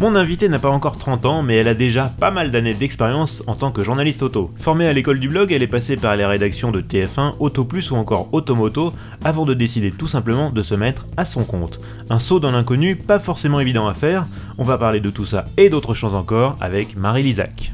[0.00, 3.42] Mon invitée n'a pas encore 30 ans, mais elle a déjà pas mal d'années d'expérience
[3.46, 4.50] en tant que journaliste auto.
[4.58, 7.90] Formée à l'école du blog, elle est passée par les rédactions de TF1, Auto Plus
[7.90, 11.80] ou encore Automoto, avant de décider tout simplement de se mettre à son compte.
[12.08, 14.26] Un saut dans l'inconnu, pas forcément évident à faire.
[14.56, 17.70] On va parler de tout ça et d'autres choses encore avec Marie Lisac.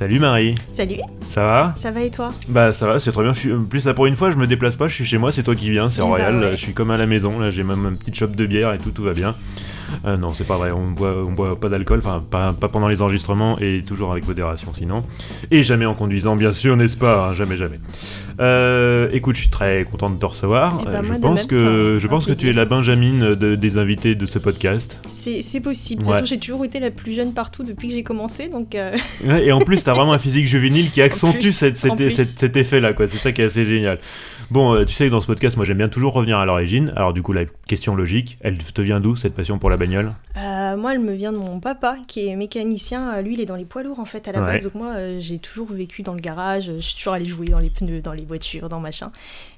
[0.00, 0.54] Salut Marie.
[0.72, 0.94] Salut.
[1.28, 1.74] Ça va?
[1.76, 2.32] Ça va et toi?
[2.48, 3.34] Bah ça va, c'est très bien.
[3.34, 5.18] Je suis, en plus là pour une fois, je me déplace pas, je suis chez
[5.18, 6.36] moi, c'est toi qui viens, c'est Eh bah royal.
[6.38, 6.52] ouais.
[6.52, 8.78] Je suis comme à la maison, là j'ai même une petite shop de bière et
[8.78, 9.34] tout, tout va bien.
[10.06, 12.88] Euh, non, c'est pas vrai, on boit, on boit pas d'alcool, enfin pas, pas pendant
[12.88, 15.04] les enregistrements et toujours avec modération sinon.
[15.50, 17.28] Et jamais en conduisant, bien sûr, n'est-ce pas?
[17.28, 17.78] Hein, Jamais, jamais.
[18.40, 20.78] Euh, écoute, je suis très content de te recevoir.
[20.82, 23.34] Eh ben, Euh, je moi de pense que je pense que tu es la Benjamine
[23.34, 24.98] de- des invités de ce podcast.
[25.10, 26.02] C'est possible.
[26.02, 26.12] De Ouais.
[26.14, 28.92] toute façon, j'ai toujours été la plus jeune partout depuis que j'ai commencé, donc euh,
[29.26, 32.94] Ouais, et en plus, t'as vraiment un physique juvénile qui accentue plus, cette- cet, effet-là,
[32.94, 33.06] quoi.
[33.06, 33.98] C'est ça qui est assez génial.
[34.50, 36.92] Bon, tu sais que dans ce podcast, moi, j'aime bien toujours revenir à l'origine.
[36.96, 40.12] Alors, du coup, la question logique, elle te vient d'où cette passion pour la bagnole?
[40.36, 43.20] Moi, elle me vient de mon papa qui est mécanicien.
[43.22, 44.52] Lui, il est dans les poids lourds en fait à la Ouais.
[44.54, 44.62] base.
[44.62, 46.70] Donc moi, j'ai toujours vécu dans le garage.
[46.76, 49.12] Je suis toujours allée jouer dans les pneus, dans les voitures, dans machin.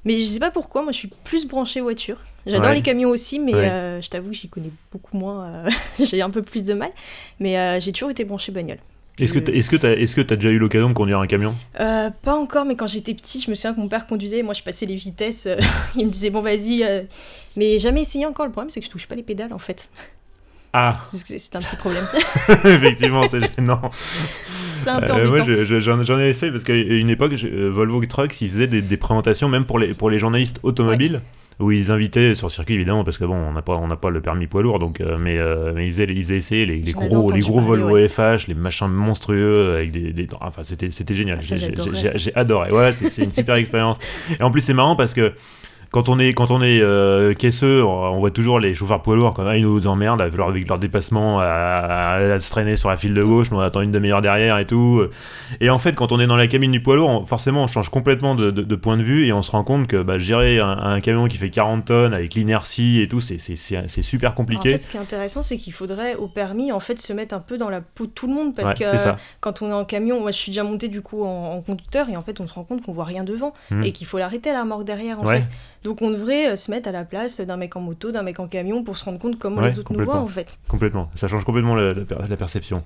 [0.04, 0.82] Mais je sais pas pourquoi.
[0.82, 2.16] Moi, je suis plus branchée voiture.
[2.46, 2.74] J'adore Ouais.
[2.76, 3.70] les camions aussi, mais Ouais.
[3.70, 5.44] euh, je t'avoue, j'y connais beaucoup moins.
[5.44, 5.70] euh,
[6.00, 6.90] j'ai un peu plus de mal.
[7.38, 8.78] Mais euh, j'ai toujours été branchée bagnole.
[9.18, 11.54] Est-ce que t'as est-ce que t'as déjà eu l'occasion de conduire un camion?
[11.78, 14.54] Euh, pas encore, mais quand j'étais petite, je me souviens que mon père conduisait, moi
[14.54, 15.56] je passais les vitesses, euh,
[15.96, 17.02] il me disait bon vas-y, euh,
[17.54, 18.46] mais jamais essayé encore.
[18.46, 19.90] Le problème c'est que je touche pas les pédales en fait.
[20.72, 22.02] Ah, c'est un petit problème.
[22.64, 23.90] effectivement, c'est gênant.
[24.82, 28.04] C'est un peu Euh, moi, je- j'en avais fait parce qu'à une époque, euh, Volvo
[28.06, 31.20] Trucks, ils faisaient des, des présentations même pour les, pour les journalistes automobiles.
[31.60, 34.08] Où ils invitaient sur circuit évidemment parce que bon on n'a pas on n'a pas
[34.10, 36.80] le permis poids lourd donc euh, mais, euh, mais ils faisaient ils faisaient essayer les,
[36.92, 38.08] gros les gros Volvo ouais.
[38.08, 41.38] FH les machins monstrueux avec des, des- enfin c'était c'était génial.
[41.42, 41.54] Ah,
[42.16, 42.72] J'ai- adoré.
[42.72, 43.98] Ouais c'est une super expérience.
[44.40, 45.34] Et en plus c'est marrant parce que
[45.92, 49.14] quand on est, quand on est euh, caisseux, on, on voit toujours les chauffeurs poids
[49.14, 52.76] lourds, quand ils nous emmerdent avec leur, avec leur dépassement à, à- à se traîner
[52.76, 55.02] sur la file de gauche, nous on attend une demi-heure derrière et tout.
[55.60, 57.66] Et en fait, quand on est dans la cabine du poids lourd, on- forcément on
[57.66, 60.18] change complètement de, de- de point de vue et on se rend compte que bah,
[60.18, 63.38] gérer un, un camion qui fait 40 tonnes avec l'inertie et tout, c'est-
[64.02, 64.70] super En compliqué.
[64.72, 67.40] fait, ce qui est intéressant, c'est qu'il faudrait au permis en fait se mettre un
[67.40, 69.08] peu dans la peau de tout le monde parce Ouais, que
[69.40, 72.08] quand on est en camion, moi je suis déjà montée du coup en, en conducteur
[72.08, 73.82] et en fait on se rend compte qu'on voit rien devant Hmm.
[73.82, 75.38] et qu'il faut l'arrêter à la remorque derrière en Ouais.
[75.81, 75.81] fait.
[75.84, 78.38] Donc on devrait euh, se mettre à la place d'un mec en moto, d'un mec
[78.40, 80.58] en camion pour se rendre compte comment Ouais, les autres nous voient en fait.
[80.68, 82.84] Complètement, ça change complètement la, la per- la perception.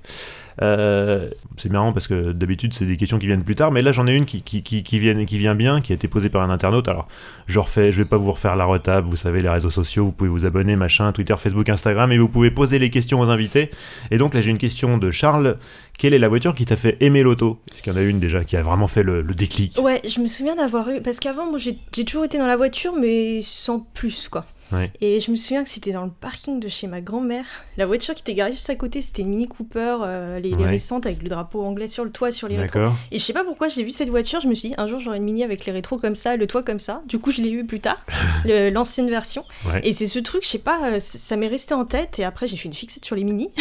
[0.63, 3.93] Euh, c'est marrant parce que d'habitude c'est des questions qui viennent plus tard, mais là
[3.93, 6.31] j'en ai une qui, qui, qui, qui, vient, qui vient bien, qui a été posée
[6.31, 6.89] par un internaute.
[6.89, 7.09] Alors
[7.47, 10.13] je refais, je vais pas vous refaire la retable, vous savez les réseaux sociaux, vous
[10.13, 13.71] pouvez vous abonner, machin, Twitter, Facebook, Instagram, et vous pouvez poser les questions aux invités.
[14.11, 15.57] Et donc là j'ai une question de Charles.
[15.99, 17.59] Quelle est la voiture qui t'a fait aimer l'auto?
[17.71, 19.79] Parce qu'il y en a une déjà qui a vraiment fait le, le déclic.
[19.81, 21.01] Ouais, je me souviens d'avoir eu.
[21.01, 24.45] Parce qu'avant, moi, j'ai j'ai toujours été dans la voiture, mais sans plus, quoi.
[24.73, 24.91] Ouais.
[25.01, 27.45] Et je me souviens que c'était dans le parking de chez ma grand-mère.
[27.77, 30.57] La voiture qui était garée juste à côté, c'était une Mini Cooper, euh, les, les
[30.57, 30.67] Ouais.
[30.71, 32.81] récentes avec le drapeau anglais sur le toit, sur les rétros.
[32.81, 32.97] D'accord.
[33.13, 34.99] Et je sais pas pourquoi j'ai vu cette voiture, je me suis dit un jour
[34.99, 37.01] j'aurai une Mini avec les rétros comme ça, le toit comme ça.
[37.07, 38.05] Du coup, je l'ai eu plus tard,
[38.45, 39.45] le- l'ancienne version.
[39.73, 39.81] Ouais.
[39.85, 42.19] Et c'est ce truc, je sais pas, euh, ça m'est resté en tête.
[42.19, 43.51] Et après, j'ai fait une fixette sur les Mini.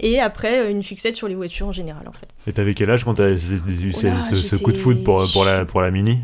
[0.00, 2.28] et après, euh, une fixette sur les voitures en général, en fait.
[2.46, 3.38] Et t'avais quel âge quand t'as eu
[3.92, 6.18] ce, ce coup de foot pour, pour, la, pour la Mini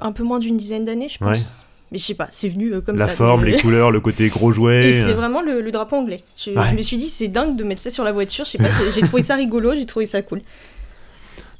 [0.00, 1.28] Un peu moins d'une dizaine d'années, je pense.
[1.28, 1.42] Ouais.
[1.90, 3.12] Mais je sais pas, c'est venu euh, comme La ça.
[3.12, 4.88] forme, de- les couleurs, le côté gros jouet.
[4.88, 6.22] Et c'est euh, vraiment le, le drapeau anglais.
[6.38, 6.70] Je, Ouais.
[6.70, 8.46] je me suis dit, c'est dingue de mettre ça sur la voiture.
[8.46, 10.40] Je sais pas, j'ai trouvé ça rigolo, j'ai trouvé ça cool.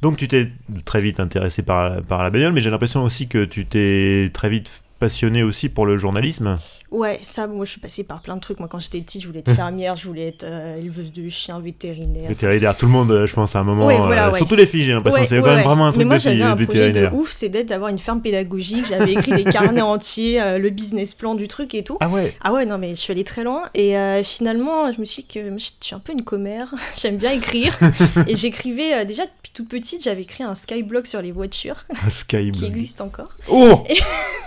[0.00, 0.48] Donc tu t'es
[0.84, 4.48] très vite intéressé par, par la bagnole, mais j'ai l'impression aussi que tu t'es très
[4.48, 6.56] vite passionné aussi pour le journalisme.
[6.92, 8.58] Ouais, ça, moi, je suis passée par plein de trucs.
[8.58, 11.58] Moi, quand j'étais petite, je voulais être fermière, je voulais être euh, éleveuse de chiens,
[11.58, 12.28] vétérinaire.
[12.28, 13.86] Vétérinaire, tout le monde, euh, je pense, à un moment.
[13.86, 14.38] Ouais, voilà, euh, ouais.
[14.38, 15.20] Surtout les filles, j'ai l'impression.
[15.20, 17.30] Ouais, c'est quand même vraiment un Mais truc moi, de filles, un projet de ouf,
[17.32, 18.86] c'est d'être d'avoir une ferme pédagogique.
[18.88, 21.96] J'avais écrit des carnets entiers, euh, le business plan du truc et tout.
[22.00, 23.62] Ah ouais Ah ouais, non, mais je suis allée très loin.
[23.74, 26.74] Et finalement, je me suis dit que je suis un peu une commère.
[27.00, 27.78] J'aime bien écrire.
[28.26, 32.54] et j'écrivais, déjà depuis toute petite, j'avais écrit un skyblog sur les voitures, Un Skyblog.
[32.54, 33.30] qui existe encore.
[33.48, 33.96] Oh Et-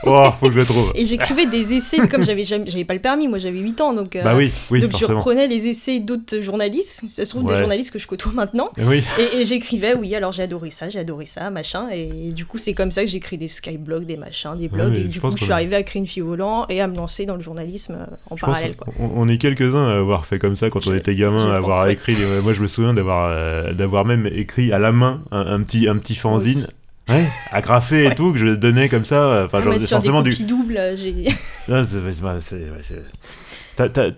[0.07, 0.91] Oh, faut que je le trouve.
[0.93, 4.15] Et j'écrivais des essais, comme j'avais j'avais pas le permis, moi j'avais 8 ans, donc,
[4.15, 5.19] euh, Bah oui, oui, donc je forcément.
[5.19, 7.53] reprenais les essais d'autres journalistes, ça se trouve Ouais.
[7.53, 10.89] des journalistes que je côtoie maintenant, Oui, et, et j'écrivais, oui, alors j'ai adoré ça,
[10.89, 14.17] j'ai adoré ça, machin, et, du coup c'est comme ça que j'écris des skyblogs, des
[14.17, 16.65] machins, des blogs, et du coup je suis a- arrivée à créer une fille volant
[16.67, 18.87] et à me lancer dans le journalisme euh, en je parallèle, quoi.
[18.99, 21.83] on, on est quelques-uns à avoir fait comme ça quand on était gamin, à avoir
[21.83, 22.15] pense, écrit.
[22.43, 25.87] Moi, je me souviens d'avoir euh, d'avoir même écrit à la main un, un petit
[25.87, 26.65] un petit fanzine.
[27.07, 29.43] Ouais, agrafé et tout, que je donnais comme ça.
[29.45, 30.31] Enfin, Ah, genre, sur des forcément du.
[30.75, 31.13] euh, j'ai...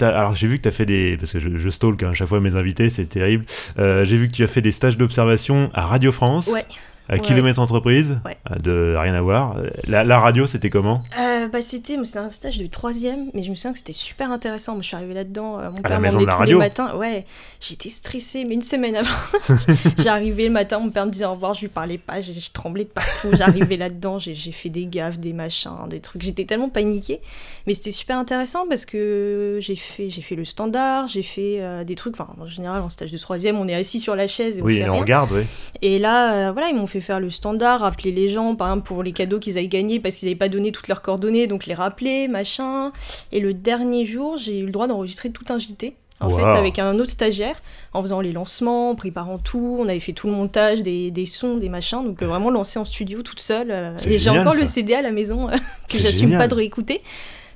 [0.01, 1.17] Alors j'ai vu que tu as fait des...
[1.17, 3.45] Parce que je, je stalk hein, à chaque fois mes invités, c'est terrible.
[3.79, 6.65] Euh, j'ai vu que tu as fait des stages d'observation à Radio France, Ouais.
[7.09, 7.19] À Ouais.
[7.21, 8.37] Kilomètre Entreprise, Ouais.
[8.51, 9.55] euh, de rien à voir.
[9.87, 13.55] La, la radio, c'était comment Euh, bah, c'était un stage de troisième, mais je me
[13.55, 14.73] souviens que c'était super intéressant.
[14.73, 16.95] Moi, je suis arrivée là-dedans, euh, mon père m'emmenait tous radio les matins.
[16.95, 17.25] Ouais,
[17.61, 19.09] j'étais stressée, mais une semaine avant,
[19.97, 22.51] j'arrivais le matin, mon père me disait au revoir, je lui parlais pas, je, je
[22.51, 23.29] tremblais de partout.
[23.37, 26.21] J'arrivais là-dedans, j'ai fait des gaffes, des machins, des trucs.
[26.21, 27.21] J'étais tellement paniquée,
[27.65, 31.95] mais c'était super intéressant parce que j'ai fait, fait le standard, j'ai fait euh, des
[31.95, 32.19] trucs.
[32.19, 34.65] Enfin, en général, en stage de troisième, on est assis sur la chaise et on
[34.65, 35.43] Oui, fait et on regarde, oui.
[35.81, 38.87] Et là, euh, voilà, ils m'ont fait faire le standard, rappeler les gens, par exemple,
[38.87, 41.65] pour les cadeaux qu'ils avaient gagnés, parce qu'ils n'avaient pas donné toutes leurs coordonnées, donc
[41.65, 42.91] les rappeler, machin.
[43.31, 46.37] Et le dernier jour, j'ai eu le droit d'enregistrer tout un JT, en Wow.
[46.37, 47.61] fait, avec un autre stagiaire,
[47.93, 49.77] en faisant les lancements, en préparant tout.
[49.79, 52.79] On avait fait tout le montage, des, des sons, des machins, donc euh, vraiment lancé
[52.79, 53.67] en studio toute seule.
[53.69, 54.65] euh, et j'ai encore le.
[54.65, 55.55] CD à la maison, euh,
[55.89, 57.01] que j'assume pas de réécouter.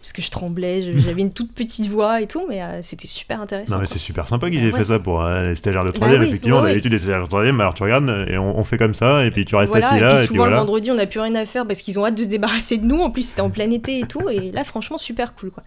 [0.01, 3.39] Parce que je tremblais, j'avais une toute petite voix et tout, mais euh, c'était super
[3.39, 3.75] intéressant.
[3.75, 4.79] Non, mais c'est super sympa qu'ils Bah aient ouais.
[4.79, 6.69] fait ça pour euh, les stagiaires de 3 oui, effectivement, ouais, ouais.
[6.69, 9.29] d'habitude, les stagiaires de 3 alors tu regardes et on, on fait comme ça, et
[9.31, 11.19] puis tu restes Voilà, assis et là, et puis souvent le vendredi, on n'a plus
[11.19, 12.99] rien à faire parce qu'ils ont hâte de se débarrasser de nous.
[12.99, 14.27] En plus, c'était en plein été et tout.
[14.29, 15.63] Et là, franchement, super cool, quoi.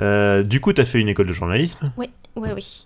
[0.00, 2.84] Euh, du coup, tu as fait une école de journalisme, Ouais, ouais, oui.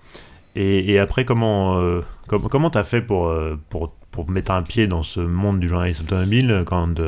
[0.56, 3.32] et, et après, comment euh, com- comment t'as fait pour,
[3.70, 6.98] pour, pour mettre un pied dans ce monde du journalisme automobile quand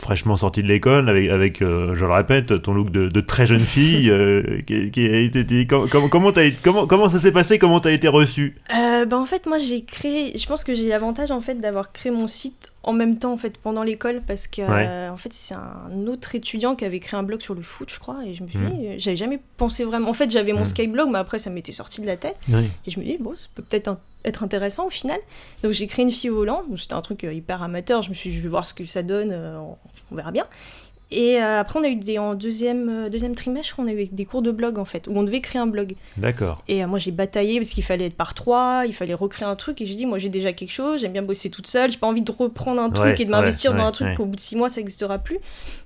[0.00, 3.46] fraîchement sorti de l'école, avec, avec euh, je le répète, ton look de, de très
[3.46, 7.08] jeune fille, euh, qui, qui a été, été- com- com- comment, t'as été- comment, comment
[7.08, 10.36] ça s'est passé, comment t'as été reçu Euh, bah, en fait, moi, j'ai créé.
[10.38, 13.36] Je pense que j'ai l'avantage en fait d'avoir créé mon site en même temps en
[13.36, 14.86] fait pendant l'école parce que Ouais.
[14.88, 17.90] euh, en fait c'est un autre étudiant qui avait créé un blog sur le foot
[17.92, 18.70] je crois et je me suis Mhm.
[18.78, 20.66] dit euh, j'avais jamais pensé vraiment en fait j'avais mon Mhm.
[20.66, 22.70] skyblog mais après ça m'était sorti de la tête Oui.
[22.86, 25.20] Et je me dis, bon, ça peut peut-être un- être intéressant au final.
[25.62, 26.64] Donc j'ai créé une fille au volant.
[26.76, 28.02] C'était un truc euh, hyper amateur.
[28.02, 29.32] Je me suis dit, je vais voir ce que ça donne.
[29.32, 29.76] on,
[30.10, 30.46] on verra bien.
[31.10, 34.06] Et euh, après, on a eu des, en deuxième, euh, deuxième trimestre, on a eu
[34.06, 35.94] des cours de blog en fait, où on devait créer un blog.
[36.18, 36.62] D'accord.
[36.68, 39.56] Et euh, moi, j'ai bataillé parce qu'il fallait être par trois, il fallait recréer un
[39.56, 39.80] truc.
[39.80, 42.06] Et j'ai dit, moi, j'ai déjà quelque chose, j'aime bien bosser toute seule, j'ai pas
[42.06, 44.26] envie de reprendre un truc Ouais, et de m'investir ouais, dans ouais, un truc qu'au
[44.26, 45.38] bout de six mois, ça n'existera plus.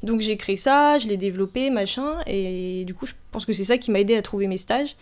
[0.02, 2.16] Donc j'ai créé ça, je l'ai développé, machin.
[2.26, 4.96] Et du coup, je pense que c'est ça qui m'a aidé à trouver mes stages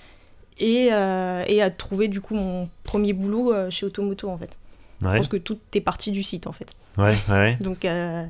[0.59, 4.59] et, euh, et à trouver du coup mon premier boulot chez Automoto en fait.
[5.03, 6.75] Je Ouais, pense que tout est parti du site en fait.
[6.99, 7.57] ouais, ouais.
[7.61, 8.25] Donc, euh,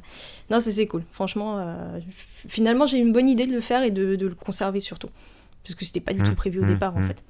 [0.50, 1.02] non, c'est cool.
[1.12, 4.34] Franchement, euh, finalement, j'ai eu une bonne idée de le faire et de, de le
[4.34, 5.08] conserver surtout.
[5.64, 7.08] Parce que c'était pas du Mmh, tout prévu au mmh, départ en mmh.
[7.08, 7.22] fait.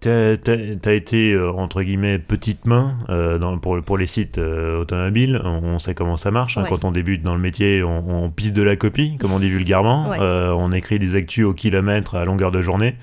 [0.00, 4.78] T'as t'as été, euh, entre guillemets, petite main euh, dans, pour, pour les sites euh,
[4.80, 5.40] automobiles.
[5.42, 6.58] On, on sait comment ça marche.
[6.58, 6.62] hein.
[6.64, 6.68] Ouais.
[6.68, 9.48] Quand on débute dans le métier, on, on pisse de la copie, comme on dit
[9.48, 10.10] vulgairement.
[10.10, 10.18] Ouais.
[10.20, 12.96] On écrit des actus au kilomètre à longueur de journée.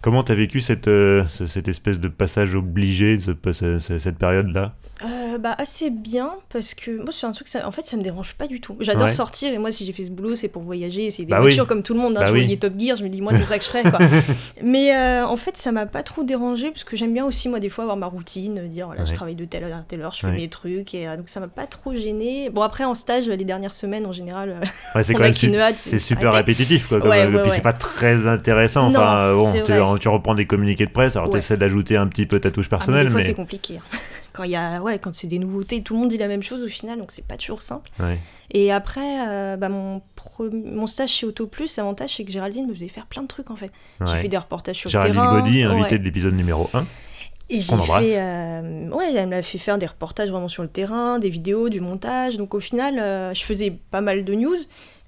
[0.00, 4.16] Comment t'as vécu cette, euh, ce- cette espèce de passage obligé, ce- ce- ce- cette
[4.16, 4.74] période-là?
[5.04, 8.02] Euh, bah assez bien parce que moi c'est un truc ça, en fait ça me
[8.02, 9.12] dérange pas du tout j'adore Ouais.
[9.12, 11.42] sortir et moi si j'ai fait ce boulot c'est pour voyager essayer des Bah oui.
[11.44, 12.22] voitures comme tout le monde hein.
[12.22, 12.40] Bah je oui.
[12.40, 14.00] voyais Top Gear je me dis moi c'est ça que je ferais quoi
[14.64, 17.60] mais euh, en fait ça m'a pas trop dérangé parce que j'aime bien aussi moi
[17.60, 19.14] des fois avoir ma routine dire voilà je Ouais.
[19.16, 20.36] travaille de telle heure à telle heure je fais Ouais.
[20.36, 23.74] mes trucs et donc ça m'a pas trop gêné bon après en stage les dernières
[23.74, 24.56] semaines en général
[25.02, 26.38] c'est quand même su- hâte, super arrêté.
[26.54, 27.00] répétitif, quoi.
[27.00, 28.90] comme, puis c'est pas très intéressant.
[28.90, 29.72] Non, Enfin, euh, bon, tu.
[29.96, 32.66] Tu reprends des communiqués de presse, alors tu essaies d'ajouter un petit peu ta touche
[32.66, 33.26] ah, mais personnelle, des fois mais.
[33.26, 33.98] c'est compliqué hein.
[34.32, 36.42] quand il y a ouais quand c'est des nouveautés tout le monde dit la même
[36.42, 38.18] chose au final donc c'est pas toujours simple Ouais.
[38.50, 42.66] Et après, euh, bah, mon, pre- mon stage chez Auto Plus, l'avantage, c'est que Géraldine
[42.66, 43.70] me faisait faire plein de trucs en fait.
[44.06, 45.40] J'ai fait des reportages sur Géraldine le terrain.
[45.40, 46.86] Gaudy, invitée de l'épisode numéro 1.
[47.50, 48.18] Et j'ai fait.
[48.18, 51.80] euh, ouais, elle m'a fait faire des reportages vraiment sur le terrain, des vidéos, du
[51.80, 52.36] montage.
[52.36, 54.56] Donc au final, euh, je faisais pas mal de news.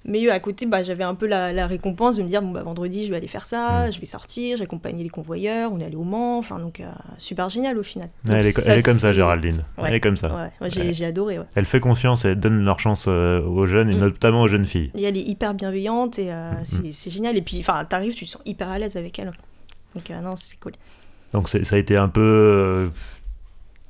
[0.03, 2.49] Mais euh, à côté, bah, j'avais un peu la, la récompense de me dire bon,
[2.51, 3.91] bah, vendredi, je vais aller faire ça, Mm.
[3.93, 6.39] je vais sortir, j'accompagnais les convoyeurs, on est allé au Mans.
[6.39, 6.85] Enfin, donc euh,
[7.19, 8.09] super génial au final.
[8.25, 9.63] Donc elle, est, co- ça, elle est comme ça, Géraldine.
[9.77, 9.85] Ouais.
[9.89, 10.33] Elle est comme ça.
[10.59, 10.93] Ouais, j'ai Ouais.
[10.93, 11.39] j'ai adoré.
[11.55, 13.99] Elle fait confiance et elle donne leur chance euh, aux jeunes, et Mm.
[13.99, 14.91] notamment aux jeunes filles.
[14.95, 16.91] Et elle est hyper bienveillante et euh, Mm.
[16.93, 17.37] c'est génial.
[17.37, 19.31] Et puis, enfin, t'arrives, tu te sens hyper à l'aise avec elle.
[19.95, 20.71] Donc, non, c'est cool.
[21.33, 22.89] Donc ça a été un peu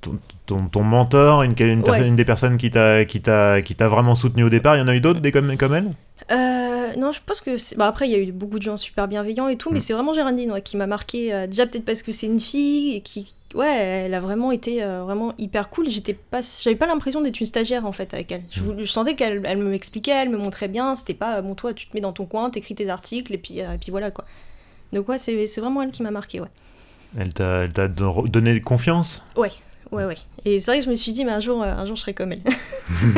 [0.01, 2.08] ton, ton, ton mentor, une, une, personne- Ouais.
[2.08, 4.75] une des personnes qui t'a qui t'a qui t'a vraiment soutenu au départ.
[4.75, 5.91] Il y en a eu d'autres des comme, comme elle?
[6.31, 7.58] Euh, non, je pense que.
[7.58, 9.77] c'est- Bah, après, il y a eu beaucoup de gens super bienveillants et tout, mais
[9.77, 9.81] Mm.
[9.81, 11.34] c'est vraiment Géraldine ouais, qui m'a marqué.
[11.34, 14.84] euh, déjà, peut-être parce que c'est une fille et qui, ouais, elle a vraiment été
[14.84, 15.89] euh, vraiment hyper cool.
[15.89, 18.43] J'étais pas, j'avais pas l'impression d'être une stagiaire en fait avec elle.
[18.51, 18.75] Je, Mm.
[18.79, 20.96] je sentais qu'elle elle me expliquait, elle me montrait bien.
[20.96, 23.60] C'était pas bon toi, tu te mets dans ton coin, t'écris tes articles et puis
[23.60, 24.25] et puis voilà quoi.
[24.93, 26.50] Donc ouais, c'est c'est vraiment elle qui m'a marqué, ouais.
[27.17, 29.24] Elle t'a elle t'a don- donné confiance?
[29.36, 29.50] Ouais,
[29.91, 30.15] ouais.
[30.45, 32.01] Et c'est vrai que je me suis dit, mais un jour, euh, un jour, je
[32.01, 32.41] serai comme elle.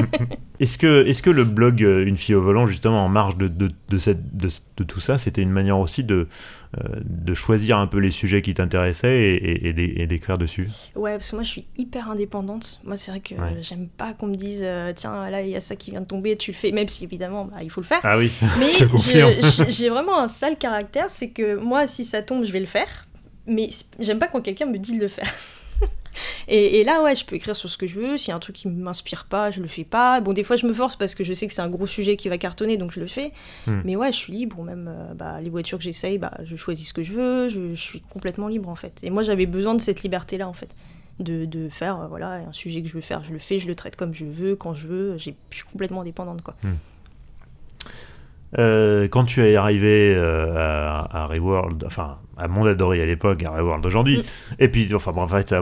[0.60, 3.48] Est-ce que, est que le blog euh, Une fille au volant, justement, en marge de,
[3.48, 6.28] de, de, cette, de, de tout ça, c'était une manière aussi de,
[6.80, 10.38] euh, de choisir un peu les sujets qui t'intéressaient et, et, et d'é- et d'écrire
[10.38, 10.70] dessus?
[10.96, 12.80] Ouais, parce que moi, je suis hyper indépendante.
[12.86, 13.58] Moi, c'est vrai que Ouais.
[13.62, 14.64] j'aime pas qu'on me dise,
[14.96, 16.72] tiens, là, il y a ça qui vient de tomber, tu le fais.
[16.72, 18.00] Même si, évidemment, bah, il faut le faire.
[18.04, 18.72] Ah oui Mais
[19.70, 23.08] j'ai- vraiment un sale caractère, c'est que moi, si ça tombe, je vais le faire.
[23.48, 25.30] Mais j'aime pas quand quelqu'un me dit de le faire.
[26.48, 28.18] Et, et là, ouais, je peux écrire sur ce que je veux.
[28.18, 30.22] S'il y a un truc qui m'inspire pas, je le fais pas.
[30.22, 32.16] Bon, des fois, je me force parce que je sais que c'est un gros sujet
[32.16, 33.32] qui va cartonner, donc je le fais.
[33.68, 33.82] Hmm.
[33.86, 34.62] Mais ouais, je suis libre.
[34.64, 37.50] Même euh, bah, les voitures que j'essaye, bah, je choisis ce que je veux.
[37.50, 39.00] Je, je suis complètement libre, en fait.
[39.04, 40.70] Et moi, j'avais besoin de cette liberté-là, en fait.
[41.20, 43.68] De, de faire, euh, voilà, un sujet que je veux faire, je le fais, je
[43.68, 45.18] le traite comme je veux, quand je veux.
[45.20, 46.56] J'ai- Je suis complètement indépendante, quoi.
[48.60, 53.52] Euh, quand tu es arrivé euh, à, à Reworld, enfin à Mondadori à l'époque, à
[53.52, 54.54] Reworld aujourd'hui, Mm.
[54.60, 55.56] et puis enfin bon, après, tu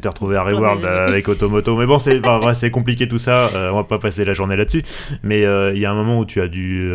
[0.00, 2.20] t'es retrouvé à Reworld euh, avec Automoto, mais bon c'est
[2.54, 4.82] c'est compliqué tout ça, on va pas passer la journée là-dessus,
[5.22, 6.90] mais il y a un moment où tu as dû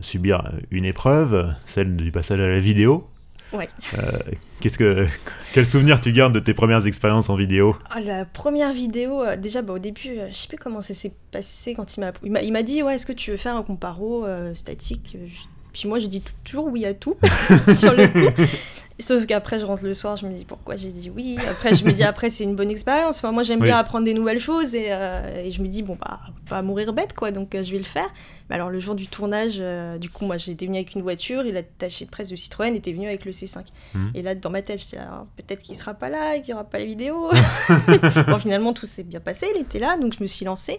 [0.00, 3.06] subir une épreuve, celle du passage à la vidéo.
[3.54, 3.68] Ouais.
[3.98, 4.18] Euh,
[4.60, 5.06] Qu'est-ce que
[5.52, 7.76] quel souvenir tu gardes de tes premières expériences en vidéo?
[7.90, 10.94] Ah, la première vidéo, euh, déjà bah, au début, euh, je sais plus comment ça
[10.94, 13.62] s'est passé quand il m'a il m'a- dit ouais est-ce que tu veux faire un
[13.62, 15.16] comparo euh, statique?
[15.74, 17.16] Puis moi j'ai dit tout- toujours oui à tout
[17.78, 18.42] sur le coup.
[19.00, 21.36] Sauf qu'après je rentre le soir, je me dis pourquoi j'ai dit oui?
[21.50, 23.16] Après je me dis après c'est une bonne expérience.
[23.18, 23.66] Enfin moi j'aime Oui.
[23.66, 26.92] bien apprendre des nouvelles choses et, euh, et je me dis bon bah pas mourir
[26.92, 28.06] bête quoi donc euh, je vais le faire.
[28.48, 31.44] Mais alors le jour du tournage, euh, du coup moi j'étais venue avec une voiture
[31.44, 33.64] et l'attaché de presse de Citroën était venu avec le C5.
[33.94, 34.12] Mhm.
[34.14, 36.62] Et là dans ma tête j'étais alors, peut-être qu'il sera pas là, qu'il y aura
[36.62, 37.30] pas la vidéo.
[38.28, 40.78] bon, finalement, tout s'est bien passé, il était là, donc je me suis lancée.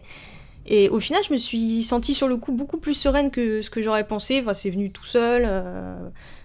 [0.68, 3.70] Et au final, je me suis sentie sur le coup beaucoup plus sereine que ce
[3.70, 4.40] que j'aurais pensé.
[4.42, 5.96] Enfin, c'est venu tout seul, euh,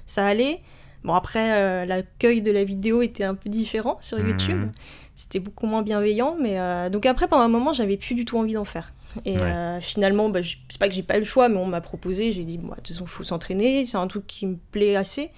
[0.06, 0.60] ça allait.
[1.04, 4.28] Bon, après, euh, l'accueil de la vidéo était un peu différent sur Mhm.
[4.28, 4.68] YouTube.
[5.16, 6.36] C'était beaucoup moins bienveillant.
[6.38, 8.92] Mais euh, donc après, pendant un moment, j'avais plus du tout envie d'en faire.
[9.24, 9.78] Et Ouais.
[9.80, 12.32] finalement, bah, c'est pas que j'ai pas eu le choix, mais on m'a proposé.
[12.32, 13.84] J'ai dit, bon, de toute façon, il faut s'entraîner.
[13.86, 15.30] C'est un truc qui me plaît assez.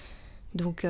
[0.55, 0.85] Donc,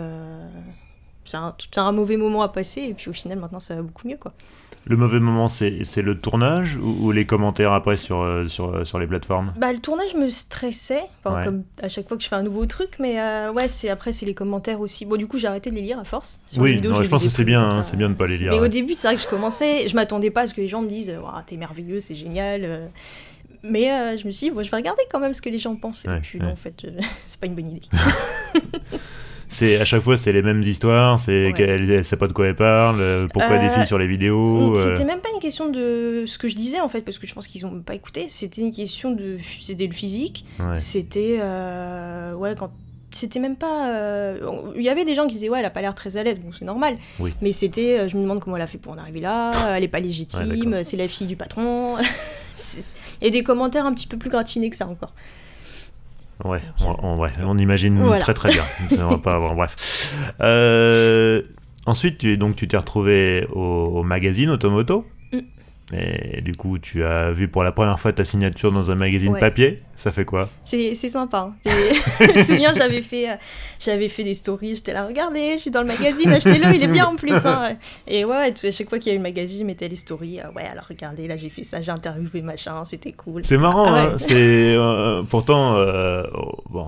[1.24, 2.80] c'est un, un mauvais moment à passer.
[2.82, 4.32] Et puis au final, maintenant, ça va beaucoup mieux, quoi.
[4.84, 8.84] Le mauvais moment c'est le tournage ou, ou les commentaires après sur, euh, sur, euh,
[8.84, 9.52] sur les plateformes?
[9.56, 11.44] Bah, le tournage me stressait, enfin, Ouais.
[11.44, 14.12] comme à chaque fois que je fais un nouveau truc, mais euh, ouais, c'est après
[14.12, 15.06] c'est les commentaires aussi.
[15.06, 16.40] Bon, du coup, j'ai arrêté de les lire à force.
[16.50, 18.26] Sur les Oui, vidéos, non, je pense que c'est bien, hein, c'est bien de pas
[18.26, 18.50] les lire.
[18.52, 18.66] Mais ouais.
[18.66, 20.82] au début, c'est vrai que je commençais, je m'attendais pas à ce que les gens
[20.82, 22.90] me disent Ouah, t'es merveilleux, c'est génial.
[23.64, 25.58] Mais euh, je me suis dit, bon, je vais regarder quand même ce que les
[25.58, 26.04] gens pensent.
[26.04, 26.90] Ouais, Et puis non, en fait, euh,
[27.28, 27.82] c'est pas une bonne idée.
[29.52, 32.46] C'est à chaque fois c'est les mêmes histoires, c'est qu'elle elle sait pas de quoi
[32.46, 34.74] elle parle, euh, pourquoi des Euh, filles sur les vidéos.
[34.76, 37.26] euh, C'était même pas une question de ce que je disais en fait, parce que
[37.26, 38.26] je pense qu'ils ont pas écouté.
[38.30, 39.36] C'était une question de.
[39.60, 40.44] C'était le physique.
[40.78, 41.38] C'était.
[42.34, 42.70] ouais, quand.
[43.14, 43.90] C'était même pas.
[43.90, 44.38] euh,
[44.74, 46.40] Il y avait des gens qui disaient, ouais, elle a pas l'air très à l'aise,
[46.40, 46.94] bon, c'est normal.
[47.20, 47.34] Oui.
[47.42, 47.98] Mais c'était.
[47.98, 50.00] euh, Je me demande comment elle a fait pour en arriver là, elle est pas
[50.00, 51.96] légitime, c'est la fille du patron.
[53.20, 55.12] Et des commentaires un petit peu plus gratinés que ça encore.
[56.44, 58.20] Ouais, on, on- ouais, on imagine Voilà.
[58.20, 58.62] très très bien.
[59.04, 59.76] On va pas avoir, bref.
[60.40, 61.42] Euh,
[61.86, 65.06] ensuite, tu, donc, tu t'es retrouvé au, au magazine Automoto.
[65.92, 69.32] Et du coup, tu as vu pour la première fois ta signature dans un magazine
[69.32, 69.40] Ouais.
[69.40, 69.80] papier.
[69.94, 70.48] Ça fait quoi?
[70.64, 71.50] C'est sympa.
[71.66, 71.70] hein.
[72.20, 73.34] Je me souviens, j'avais fait, euh,
[73.78, 76.88] j'avais fait des stories, j'étais là, regardez, je suis dans le magazine, achetez-le, il est
[76.88, 77.32] bien en plus.
[77.46, 77.76] hein.
[78.08, 80.40] Et ouais, à chaque fois qu'il y a eu le magazine, je mettais les stories.
[80.40, 83.44] euh, ouais, alors regardez, là j'ai fait ça, j'ai interviewé machin, c'était cool.
[83.44, 84.10] C'est marrant, Ah ouais.
[84.14, 86.86] hein, c'est euh, pourtant oh, bon,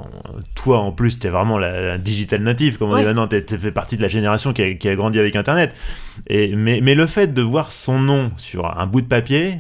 [0.57, 3.59] toi en plus t'es vraiment la, la digital native comme on dit maintenant, t'es t'es
[3.59, 5.73] fait partie de la génération qui a, qui a grandi avec Internet.
[6.27, 9.59] Et mais, mais le fait de voir son nom sur un bout de papier,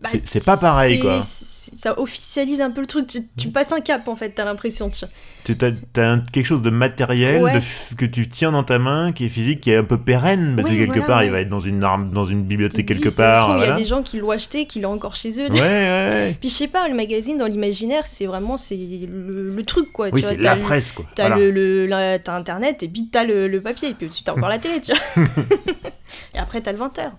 [0.00, 1.20] Bah, c'est- pas pareil, quoi.
[1.22, 3.06] Ça officialise un peu le truc.
[3.06, 4.90] Tu, tu passes un cap en fait, t'as l'impression.
[4.90, 7.54] tu- tu as, un- quelque chose de matériel Ouais.
[7.54, 10.56] de que tu tiens dans ta main, qui est physique, qui est un peu pérenne
[10.56, 11.32] parce Oui, que quelque voilà, part il ouais.
[11.32, 13.56] va être dans une arme, dans une Tu bibliothèque quelque part.
[13.56, 15.48] Il y a des gens qui l'ont acheté, qui l'ont encore chez eux.
[15.50, 16.36] Ouais, ouais.
[16.38, 20.08] Puis je sais pas, le magazine dans l'imaginaire, c'est vraiment c'est le, le truc quoi.
[20.12, 21.06] Oui, tu c'est la presse quoi.
[21.14, 21.42] T'as Voilà.
[21.50, 24.58] le, le- internet et puis t'as le, le papier et puis au-dessus t'as encore la
[24.58, 25.24] télé, tu vois.
[26.34, 27.10] et après t'as le 20h.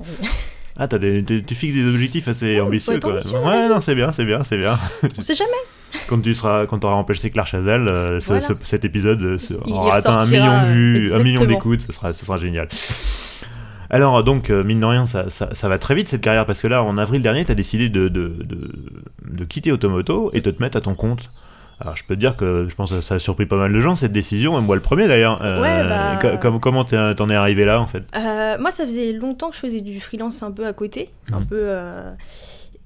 [0.76, 4.10] Ah, t'as des- tu tu fixes des objectifs assez ambitieux ambitieux, Ouais, non, c'est bien,
[4.12, 4.78] c'est bien, c'est bien.
[5.18, 5.50] On sait jamais.
[6.08, 8.40] quand tu seras, quand auras empêché Claire Chazal, euh, ce- Voilà.
[8.40, 12.12] ce- cet épisode euh, aura atteint un million de vues, un million d'écoutes, ce sera,
[12.14, 12.68] ce sera génial.
[13.90, 16.62] Alors donc, euh, mine de rien, ça, ça, ça va très vite cette carrière parce
[16.62, 18.72] que là, en avril dernier, tu as décidé de, de, de,
[19.30, 21.30] de quitter Automoto et de te mettre à ton compte.
[21.80, 23.80] Alors je peux te dire que je pense que ça a surpris pas mal de
[23.80, 25.40] gens cette décision, moi le premier d'ailleurs.
[25.42, 28.04] Euh, Ouais, bah, co- com- comment t'en es arrivé là en fait?
[28.16, 31.40] Euh, moi, ça faisait longtemps que je faisais du freelance un peu à côté, un
[31.40, 31.46] Mhm.
[31.46, 31.58] peu.
[31.60, 32.12] euh,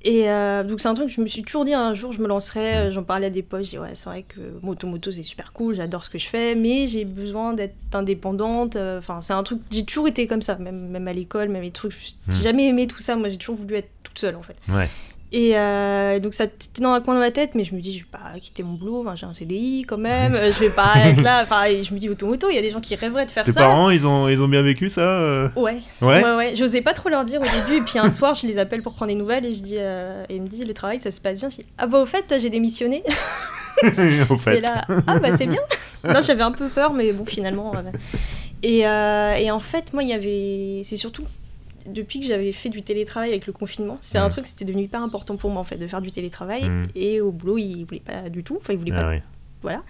[0.09, 2.21] Et euh, donc c'est un truc que je me suis toujours dit un jour je
[2.21, 2.77] me lancerai.
[2.77, 5.25] euh, J'en parlais à des potes, je dis ouais c'est vrai que moto moto c'est
[5.25, 8.77] super cool, j'adore ce que je fais, mais j'ai besoin d'être indépendante.
[8.77, 11.63] euh, Enfin c'est un truc, j'ai toujours été comme ça, même même à l'école, même
[11.63, 11.97] les trucs.
[12.29, 12.43] J'ai Mhm.
[12.43, 13.17] jamais aimé tout ça.
[13.17, 14.55] Moi j'ai toujours voulu être toute seule en fait.
[14.73, 14.89] Ouais.
[15.33, 17.93] Et euh, donc ça c'était dans un coin de ma tête, mais je me dis
[17.99, 20.95] je vais pas quitter mon boulot, enfin, j'ai un CDI quand même, je vais pas
[21.05, 21.41] être là.
[21.43, 23.45] Enfin et je me dis automoto, il y a des gens qui rêveraient de faire
[23.45, 23.61] Tes ça.
[23.63, 26.23] parents, ils ont, ils ont bien vécu ça euh Ouais, Ouais.
[26.23, 28.59] Ouais, ouais, j'osais pas trop leur dire au début, et puis un soir, je les
[28.59, 31.11] appelle pour prendre des nouvelles, et je dis, euh, et me dit, le travail, ça
[31.11, 31.51] se passe bien.
[31.51, 33.03] Je dis, ah bah au fait, j'ai démissionné.
[33.83, 34.61] Au Et fait.
[34.61, 35.61] là, ah bah c'est bien.
[36.05, 37.73] non, j'avais un peu peur, mais bon, finalement.
[37.77, 37.83] euh,
[38.63, 38.79] Et,
[39.45, 41.25] et en fait, moi, il y avait, c'est surtout
[41.89, 44.31] depuis que j'avais fait du télétravail avec le confinement, c'est un Ouais.
[44.31, 46.65] truc, c'était devenu hyper important pour moi en fait de faire du télétravail.
[46.69, 46.89] Mhm.
[46.95, 48.57] Et au boulot, il voulait pas du tout.
[48.61, 49.15] Enfin, il voulait Ah pas
[49.63, 49.83] voilà.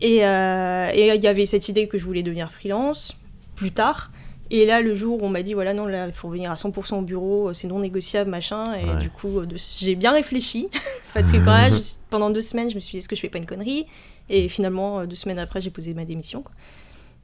[0.00, 3.16] Et euh, et il y avait cette idée que je voulais devenir freelance
[3.56, 4.10] plus tard.
[4.50, 6.56] Et là, le jour où on m'a dit, voilà, non, là, il faut venir à
[6.56, 8.64] 100% au bureau, euh, c'est non négociable, machin.
[8.74, 8.96] Et Ouais.
[8.98, 10.68] du coup, euh, de- j'ai bien réfléchi.
[11.14, 13.20] parce que quand même, je- pendant deux semaines, je me suis dit, est-ce que je
[13.22, 13.86] fais pas une connerie?
[14.28, 16.42] Et finalement, deux semaines après, j'ai posé ma démission.
[16.42, 16.52] quoi.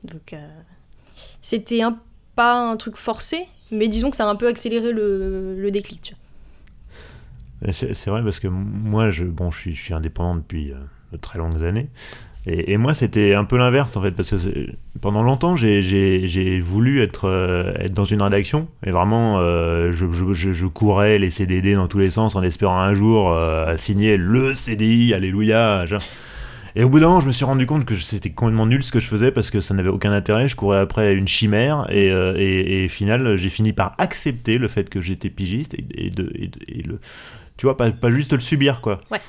[0.05, 0.37] Donc, euh,
[1.43, 1.99] c'était un,
[2.35, 6.15] pas un truc forcé, mais disons que ça a un peu accéléré le, déclic.
[7.71, 10.77] C'est vrai parce que moi, je, bon, je, suis, indépendant depuis euh,
[11.13, 11.89] de très longues années.
[12.47, 14.71] Et, moi, c'était un peu l'inverse en fait, parce que
[15.03, 18.69] pendant longtemps, j'ai- voulu être, euh, être dans une rédaction.
[18.87, 23.37] Et vraiment, euh, je, courais les CDD dans tous les sens en espérant un jour
[23.77, 25.85] signer le CDI, alléluia.
[26.79, 28.93] Et au bout d'un moment, je me suis rendu compte que c'était complètement nul ce
[28.93, 30.47] que je faisais parce que ça n'avait aucun intérêt.
[30.47, 34.69] Je courais après une chimère et, euh, et, et final, j'ai fini par accepter le
[34.69, 36.33] fait que j'étais pigiste et de-
[36.69, 37.01] et le,
[37.59, 39.01] tu vois, pas, pas juste le subir quoi.
[39.11, 39.21] Ouais.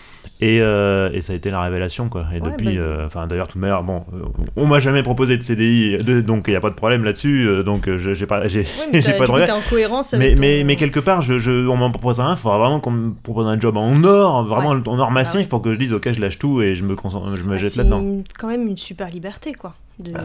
[0.41, 2.25] Et, euh, et ça a été la révélation quoi.
[2.33, 4.19] Et Ouais, depuis, bah, euh, enfin d'ailleurs, toute manière, bon, euh,
[4.55, 7.45] on m'a jamais proposé de CDI, de- donc il n'y a pas de problème là-dessus.
[7.45, 9.51] euh, donc je- j'ai pas, j'ai, t'as- pas de regret.
[9.51, 12.37] en cohérence Mais, ton- mais, mais quelque part, je, je- on m'en propose un, il
[12.37, 15.45] faudra vraiment qu'on me propose un job en or, vraiment en or massif ouais.
[15.47, 17.57] pour que je dise ok, je lâche tout et je me, concentre, je me Ah,
[17.57, 17.99] jette c'est là-dedans.
[17.99, 19.73] une- quand même une super liberté, quoi.
[19.99, 20.21] De- Ah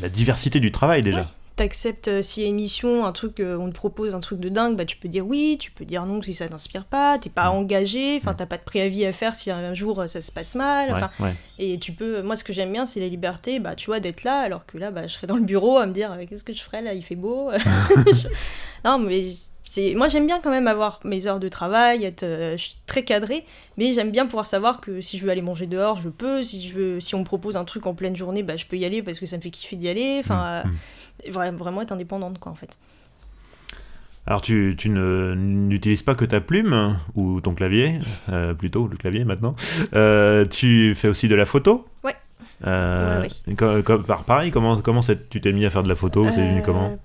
[0.00, 1.26] la diversité du travail déjà.
[1.58, 4.38] T'acceptes euh, s'il y a une mission, un truc, euh, on te propose un truc
[4.38, 7.18] de dingue, bah tu peux dire oui, tu peux dire non si ça t'inspire pas,
[7.18, 10.22] t'es pas engagé, enfin t'as pas de préavis à faire si un jour euh, ça
[10.22, 11.34] se passe mal, Ouais, enfin, ouais.
[11.58, 14.22] et tu peux, moi ce que j'aime bien c'est la liberté, bah tu vois d'être
[14.22, 16.54] là alors que là bah je serais dans le bureau à me dire qu'est-ce que
[16.54, 17.50] je ferais là, il fait beau.
[18.84, 19.32] Non mais
[19.68, 22.76] c'est, moi j'aime bien quand même avoir mes heures de travail, être, euh, je suis
[22.86, 23.44] très cadrée,
[23.76, 26.66] mais j'aime bien pouvoir savoir que si je veux aller manger dehors je peux, si
[26.68, 28.84] je veux, si on me propose un truc en pleine journée bah je peux y
[28.84, 30.62] aller parce que ça me fait kiffer d'y aller, enfin.
[30.64, 30.76] Mm, euh, mm.
[31.32, 32.70] Vra- vraiment être indépendante quoi en fait.
[34.26, 37.98] Alors tu, tu n'utilises pas que ta plume ou ton clavier,
[38.30, 39.56] euh, plutôt le clavier maintenant.
[39.94, 41.86] Euh, tu fais aussi de la photo?
[42.04, 42.14] Ouais.
[42.66, 45.00] Euh, Ouais, co- co- par- pareil, comment, comment
[45.30, 46.26] tu t'es mis à faire de la photo?
[46.30, 46.98] C'est comment?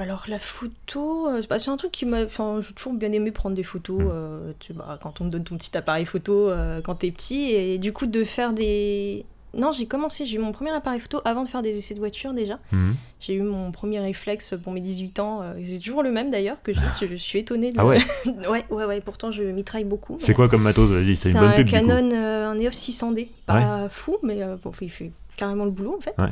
[0.00, 2.22] Alors la photo, euh, bah, c'est un truc qui m'a...
[2.22, 4.08] Enfin, j'ai toujours bien aimé prendre des photos Mm.
[4.10, 7.50] euh, tu, bah, quand on te donne ton petit appareil photo euh, quand t'es petit.
[7.52, 9.26] Et du coup de faire des...
[9.52, 11.98] Non, j'ai commencé, j'ai eu mon premier appareil photo avant de faire des essais de
[11.98, 12.58] voiture déjà.
[12.72, 12.94] Mhm.
[13.18, 15.42] J'ai eu mon premier réflexe pour mes 18 ans.
[15.62, 17.08] c'est toujours le même d'ailleurs que j'ai.
[17.08, 17.72] Je, suis étonnée.
[17.72, 17.80] De...
[17.80, 17.98] Ah ouais
[18.48, 19.00] ouais, ouais, ouais.
[19.00, 20.16] Pourtant, je mitraille beaucoup.
[20.20, 21.78] C'est quoi comme matos Vas-y, c'est C'est une bonne un pub du coup.
[21.78, 23.26] Canon, un EOS 600D.
[23.44, 26.14] Pas fou, mais bon, il fait carrément le boulot en fait.
[26.16, 26.30] Ouais.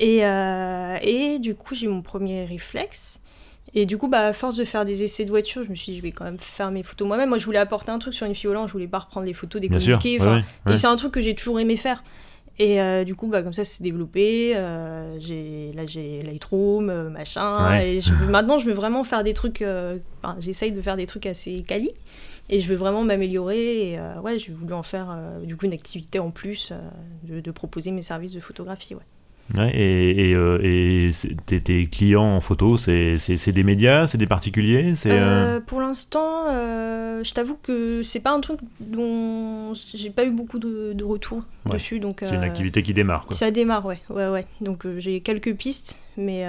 [0.00, 3.20] Et, euh, et du coup, j'ai eu mon premier réflexe.
[3.76, 5.92] Et du coup, bah, à force de faire des essais de voiture, je me suis
[5.92, 7.28] dit, je vais quand même faire mes photos moi-même.
[7.28, 9.26] Moi, je voulais apporter un truc sur une fille au volant, je voulais pas reprendre
[9.26, 10.20] les photos des Bien communiqués.
[10.20, 10.26] ouais,
[10.66, 10.74] ouais.
[10.74, 12.04] Et c'est un truc que j'ai toujours aimé faire.
[12.60, 14.52] Et euh, du coup, bah, comme ça, c'est développé.
[14.54, 17.68] euh, j'ai, là, j'ai Lightroom, machin.
[17.68, 17.94] Ouais.
[17.94, 19.60] Et je veux- maintenant, je veux vraiment faire des trucs.
[19.60, 21.90] euh, enfin, j'essaye de faire des trucs assez quali.
[22.50, 23.90] Et je veux vraiment m'améliorer.
[23.94, 26.72] Et ouais, j'ai voulu en faire du coup une activité en plus,
[27.24, 28.94] de, de proposer mes services de photographie.
[28.94, 29.00] Ouais.
[29.56, 31.10] Ouais, et et, euh, et
[31.46, 33.18] tes, tes clients en photo, c'est
[33.52, 36.46] des médias, c'est des particuliers c'est, euh, Euh, pour l'instant,
[37.22, 41.42] je t'avoue que c'est pas un truc dont j'ai pas eu beaucoup de, de retours
[41.66, 41.72] Ouais.
[41.74, 42.00] dessus.
[42.20, 43.26] C'est une activité qui démarre.
[43.26, 43.36] Quoi.
[43.36, 44.46] Ça démarre, ouais, ouais, ouais.
[44.60, 46.44] Donc j'ai quelques pistes, mais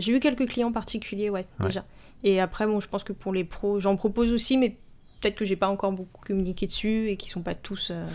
[0.00, 1.44] j'ai eu quelques clients particuliers, Ouais.
[1.60, 1.84] déjà.
[2.24, 4.74] Et après, bon, je pense que pour les pros, j'en propose aussi, mais
[5.20, 7.90] peut-être que j'ai pas encore beaucoup communiqué dessus et qu'ils sont pas tous.
[7.90, 8.06] euh,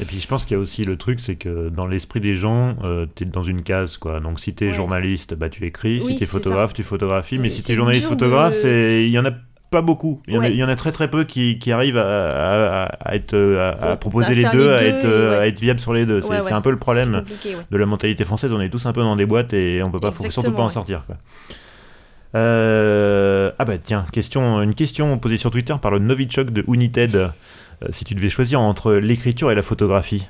[0.00, 2.34] Et puis je pense qu'il y a aussi le truc, c'est que dans l'esprit des
[2.34, 4.20] gens, euh, t'es dans une case, quoi.
[4.20, 4.72] Donc si t'es Ouais.
[4.72, 6.00] journaliste, bah tu écris.
[6.02, 7.36] si t'es c'est photographe, tu photographies.
[7.36, 9.30] Mais Mais si c'est t'es journaliste photographe, de- c'est il y en a
[9.70, 10.20] pas beaucoup.
[10.26, 10.50] Il y, en a, Ouais.
[10.50, 13.70] il y en a très très peu qui, qui arrivent à, à- à être euh,
[13.80, 15.36] à, proposer les deux, les à, être, euh, ouais.
[15.44, 16.20] à être viable sur les deux.
[16.20, 17.22] C'est un peu le problème
[17.70, 18.52] de la mentalité française.
[18.52, 20.62] On est tous un peu dans des boîtes et on peut pas, faut surtout pas
[20.64, 21.04] en sortir.
[21.06, 21.16] Quoi.
[22.34, 27.14] Euh, ah bah tiens, question, une question posée sur Twitter par le Novichok de United.
[27.16, 27.28] Euh,
[27.90, 30.28] si tu devais choisir entre l'écriture et la photographie,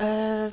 [0.00, 0.48] Euh,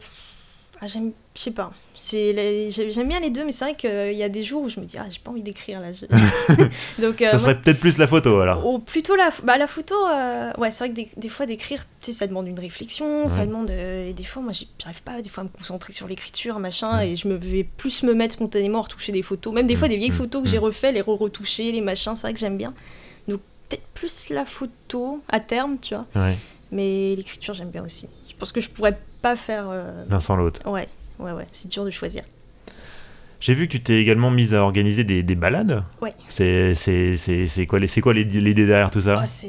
[0.82, 1.72] ah, j'aime, je sais pas.
[2.10, 4.86] J'aime bien les deux, mais c'est vrai qu'il y a des jours où je me
[4.86, 5.92] dis ah j'ai pas envie d'écrire là.
[5.94, 6.06] Je-
[7.02, 8.66] Donc euh, Ça serait peut-être plus la photo alors.
[8.66, 11.84] Oh, plutôt la, bah, la photo, euh, ouais, c'est vrai que des, des fois d'écrire,
[12.02, 13.70] tu sais, ça demande une réflexion, ça demande.
[13.70, 16.98] euh, et des fois, moi, j'arrive pas des fois à me concentrer sur l'écriture, machin,
[16.98, 17.12] Ouais.
[17.12, 19.88] et je me vais plus me mettre spontanément à retoucher des photos, même des fois
[19.88, 22.74] des vieilles photos que j'ai refait, les re-retoucher, les machins, c'est vrai que j'aime bien.
[23.28, 26.36] Donc peut-être plus la photo à terme, tu vois, Ouais,
[26.72, 28.08] mais l'écriture, j'aime bien aussi.
[28.30, 29.68] Je pense que je pourrais pas faire.
[30.10, 30.68] l'un sans l'autre.
[30.68, 30.90] Ouais,
[31.22, 32.24] ouais, ouais, c'est dur de choisir.
[33.40, 35.84] J'ai vu que tu t'es également mise à organiser des, des balades.
[36.00, 36.14] Ouais.
[36.30, 39.48] C'est c'est- c'est- c'est quoi, les- c'est quoi l'idée derrière tout ça Oh, c'est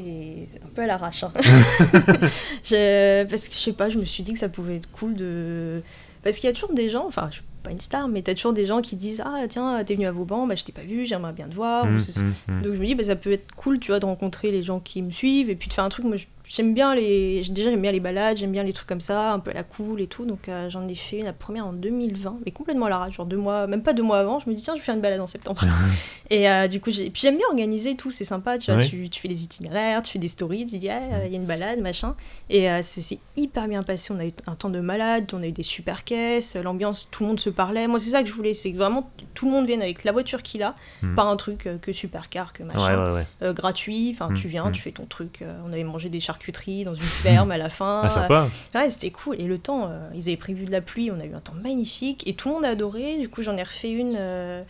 [0.65, 1.23] un peu à l'arrache.
[1.23, 1.31] hein.
[2.63, 5.13] Je- Parce que je sais pas, je me suis dit que ça pouvait être cool
[5.15, 5.81] de.
[6.23, 8.33] Parce qu'il y a toujours des gens, enfin, je suis pas une star, mais t'as
[8.33, 10.81] toujours des gens qui disent Ah, tiens, t'es venu à Vauban, bah je t'ai pas
[10.81, 11.85] vu, j'aimerais bien te voir.
[11.99, 12.61] c'est- hum, hum.
[12.61, 14.79] Donc je me dis, bah, ça peut être cool, tu vois, de rencontrer les gens
[14.79, 16.05] qui me suivent et puis de faire un truc.
[16.05, 17.43] Moi, je- j'aime bien les.
[17.49, 19.63] Déjà, j'aime bien les balades, j'aime bien les trucs comme ça, un peu à la
[19.63, 20.25] cool et tout.
[20.25, 23.25] Donc euh, j'en ai fait une, la première en 2020, mais complètement à l'arrache, genre
[23.25, 24.39] deux mois, même pas deux mois avant.
[24.39, 25.61] Je me dis, tiens, je vais faire une balade en septembre.
[26.29, 27.09] et euh, du coup, j'ai...
[27.09, 28.81] puis j'aime bien organiser et tout, c'est sympa, tu vois.
[28.81, 28.87] Ouais.
[28.87, 31.35] Tu, tu fais les itinéraires, tu fais des stories, tu dis, ah, euh, il y
[31.35, 32.15] a une balade, machin.
[32.49, 34.13] Et euh, c'est, c'est hyper bien passé.
[34.13, 37.23] On a eu un temps de malade, on a eu des super caisses, l'ambiance, tout
[37.23, 37.87] le monde se parlait.
[37.87, 40.11] Moi, c'est ça que je voulais, c'est que vraiment tout le monde vienne avec la
[40.11, 41.15] voiture qu'il a, Hmm.
[41.15, 44.11] pas un truc que supercar, que machin Ouais, ouais, gratuit.
[44.13, 44.71] Enfin, tu viens, mm.
[44.71, 45.43] tu fais ton truc.
[45.65, 48.01] on avait mangé des charcuteries dans une ferme à la fin.
[48.03, 48.47] Ah, sympa.
[48.75, 49.39] Euh, ouais, c'était cool.
[49.39, 51.11] Et le temps, euh, ils avaient prévu de la pluie.
[51.11, 53.17] On a eu un temps magnifique et tout le monde a adoré.
[53.17, 54.63] Du coup, j'en ai refait une euh,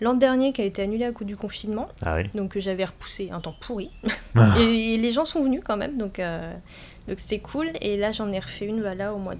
[0.00, 1.88] l'an dernier qui a été annulée à cause du confinement.
[2.02, 2.24] Ah oui.
[2.34, 3.90] Donc, j'avais repoussé un temps pourri.
[4.58, 5.98] et, les gens sont venus quand même.
[5.98, 6.52] Donc, euh,
[7.08, 7.70] donc c'était cool.
[7.80, 9.34] Et là, j'en ai refait une bah, là, au mois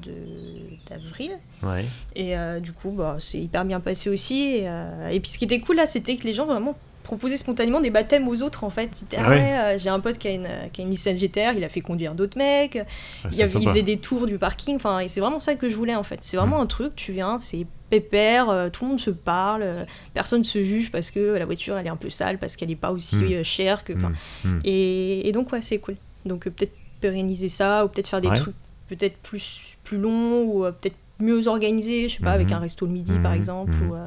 [0.89, 1.33] d'avril.
[1.63, 1.85] Ouais.
[2.17, 4.43] Et du coup, bah, c'est hyper bien passé aussi.
[4.43, 4.69] Et,
[5.11, 7.91] et puis ce qui était cool là, c'était que les gens vraiment proposaient spontanément des
[7.91, 8.91] baptêmes aux autres en fait.
[9.17, 9.59] Ah Ah ouais.
[9.59, 11.81] euh, j'ai un pote qui a, une, qui a une Nissan GTR, il a fait
[11.81, 12.75] conduire d'autres mecs.
[12.77, 12.85] Ouais,
[13.33, 13.69] Il, sympa.
[13.71, 14.77] faisait des tours du parking.
[14.77, 16.19] Enfin, et c'est vraiment ça que je voulais en fait.
[16.23, 16.63] C'est vraiment Mm.
[16.63, 19.85] un truc, tu viens, c'est pépère, euh, tout le monde se parle, euh,
[20.15, 22.77] personne se juge parce que la voiture elle est un peu sale, parce qu'elle est
[22.77, 23.33] pas aussi Mm.
[23.35, 23.93] euh, chère que.
[23.93, 24.61] hum.
[24.65, 25.97] et, et donc, ouais, c'est cool.
[26.25, 28.37] Donc, euh, peut-être pérenniser ça, ou peut-être faire des Ouais.
[28.37, 28.55] trucs
[28.89, 32.55] peut-être plus, plus longs, ou euh, peut-être mieux organisés, je sais pas, avec Mhm.
[32.57, 34.07] un resto le midi, par Mhm, exemple, ou euh,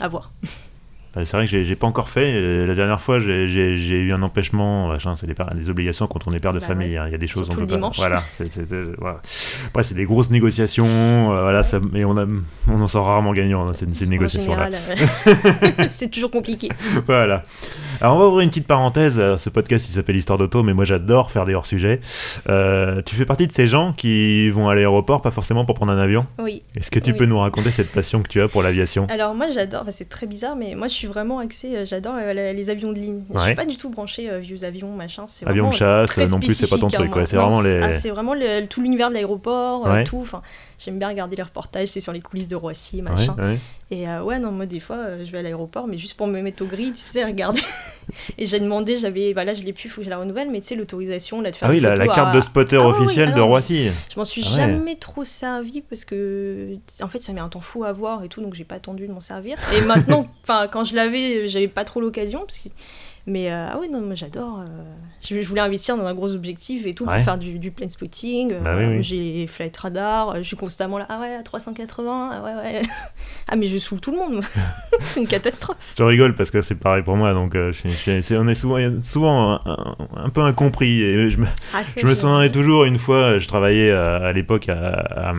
[0.00, 0.32] à voir.
[1.16, 2.32] Bah, c'est vrai que j'ai pas encore fait.
[2.34, 4.94] Euh, La dernière fois, j'ai- eu un empêchement.
[5.16, 6.90] C'est des, par- des obligations quand on est père de Bah famille.
[6.90, 6.96] ouais.
[6.98, 7.04] hein.
[7.08, 7.74] Il y a des choses Surtout on peut pas.
[7.76, 7.96] dimanche.
[7.96, 8.22] Voilà.
[9.68, 10.84] Après, c'est des grosses négociations.
[10.86, 12.26] euh, voilà, ça, mais on, a,
[12.68, 13.66] on en sort rarement gagnant.
[13.68, 14.68] hein, ces, négociations-là.
[15.26, 16.68] euh, c'est toujours compliqué.
[17.06, 17.42] voilà.
[18.00, 19.16] Alors on va ouvrir une petite parenthèse.
[19.18, 22.00] Euh, Ce podcast il s'appelle Histoire d'auto, mais moi j'adore faire des hors-sujets.
[22.48, 25.92] Euh, tu fais partie de ces gens qui vont à l'aéroport, pas forcément pour prendre
[25.92, 26.26] un avion.
[26.38, 26.62] Oui.
[26.76, 27.16] Est-ce que tu Oui.
[27.16, 30.08] peux nous raconter cette passion que tu as pour l'aviation Alors, moi, j'adore, enfin, c'est
[30.08, 33.22] très bizarre, mais moi, je suis vraiment axée, euh, j'adore les avions de ligne.
[33.32, 33.46] Je Ouais.
[33.46, 35.24] suis pas du tout branchée euh, vieux avions, machin.
[35.28, 37.10] C'est Avion de chasse, non plus, c'est pas ton truc.
[37.12, 37.26] hein, ouais.
[37.26, 37.80] C'est vraiment les.
[37.82, 40.04] ah, c'est vraiment le- tout l'univers de l'aéroport, euh, Ouais.
[40.04, 40.18] tout.
[40.20, 40.42] Enfin,
[40.78, 43.34] j'aime bien regarder les reportages, c'est sur les coulisses de Roissy, machin.
[43.92, 46.26] Et euh, ouais, non, moi, des fois, euh, je vais à l'aéroport, mais juste pour
[46.26, 47.60] me mettre au gris, tu sais, regarder.
[48.36, 50.60] et j'ai demandé, j'avais, bah là, je l'ai plus, faut que je la renouvelle, mais
[50.60, 52.94] tu sais, l'autorisation, là, de faire Ah oui, la, carte à- de spotter Ah oui,
[53.04, 53.88] officielle ah de non, Roissy.
[54.12, 54.56] Je m'en suis Ah ouais.
[54.56, 58.28] jamais trop servi parce que, en fait, ça met un temps fou à voir et
[58.28, 59.56] tout, donc j'ai pas attendu de m'en servir.
[59.72, 62.68] Et maintenant, enfin, quand je l'avais, j'avais pas trop l'occasion, parce que...
[63.28, 64.60] Mais euh, ah oui, non, moi j'adore.
[64.60, 64.64] euh,
[65.20, 67.16] je, je voulais investir dans un gros objectif et tout Ouais.
[67.16, 68.52] pour faire du, du plane spotting.
[68.52, 69.02] euh, Bah oui, oui.
[69.02, 71.06] J'ai flight radar, euh, je suis constamment là.
[71.08, 72.82] Ah ouais, à 380, ah ouais, ouais.
[73.48, 74.32] ah mais je saoule tout le monde.
[74.34, 74.42] moi.
[75.00, 75.76] c'est une catastrophe.
[75.98, 78.36] Je rigole parce que c'est pareil pour moi, donc euh, je suis- je suis- c'est-
[78.38, 81.02] on est souvent, souvent un, un- un peu incompris.
[81.02, 84.32] Et je me, Ah, ça, je me souviendrai toujours une fois, je travaillais à, à
[84.32, 85.34] l'époque à, à,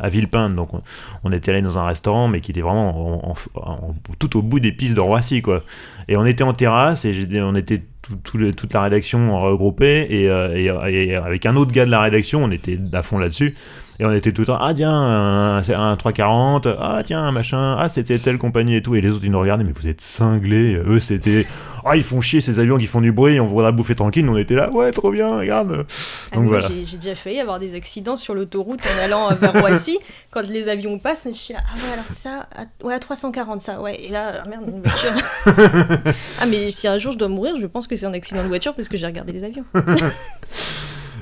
[0.00, 0.82] à Villepinte, donc on,
[1.22, 4.42] on était allé dans un restaurant, mais qui était vraiment en- en- en- tout au
[4.42, 5.62] bout des pistes de Roissy, quoi.
[6.10, 7.82] Et on était en terrasse et j'ai- on était
[8.24, 10.56] toute la rédaction regroupée et, euh,
[10.88, 13.54] et- et avec un autre gars de la rédaction, on était à fond là-dessus.
[14.00, 17.32] Et on était tout le temps, ah tiens, un, c'est un 340, ah tiens, un
[17.32, 18.94] machin, ah c'était telle compagnie et tout.
[18.94, 20.76] Et les autres ils nous regardaient, mais vous êtes cinglés.
[20.86, 21.46] Eux c'était,
[21.84, 24.28] ah ils font chier ces avions qui font du bruit, on voudrait bouffer tranquille.
[24.28, 25.84] On était là, ouais, trop bien, regarde.
[26.30, 26.68] Ah Donc voilà.
[26.68, 29.98] j'ai- déjà failli avoir des accidents sur l'autoroute en allant vers Roissy.
[30.30, 33.60] Quand les avions passent, je suis là, ah ouais, alors ça, à, ouais, à 340,
[33.62, 34.00] ça, ouais.
[34.04, 35.10] Et là, ah merde, une voiture.
[36.40, 38.48] ah, mais si un jour je dois mourir, je pense que c'est un accident de
[38.48, 39.64] voiture parce que j'ai regardé les avions.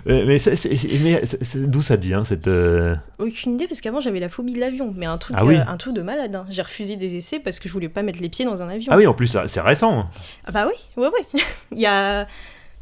[0.09, 0.39] Euh, mais
[1.67, 2.47] d'où ça vient cette.
[2.49, 5.57] euh, Aucune idée parce qu'avant j'avais la phobie de l'avion, mais un truc, Ah oui.
[5.57, 6.35] euh, un truc de malade.
[6.37, 6.47] hein.
[6.51, 8.93] J'ai refusé des essais parce que je voulais pas mettre les pieds dans un avion.
[8.93, 10.09] Ah oui, en plus c'est récent.
[10.45, 11.41] Ah bah oui, ouais, ouais.
[11.73, 12.25] il y a,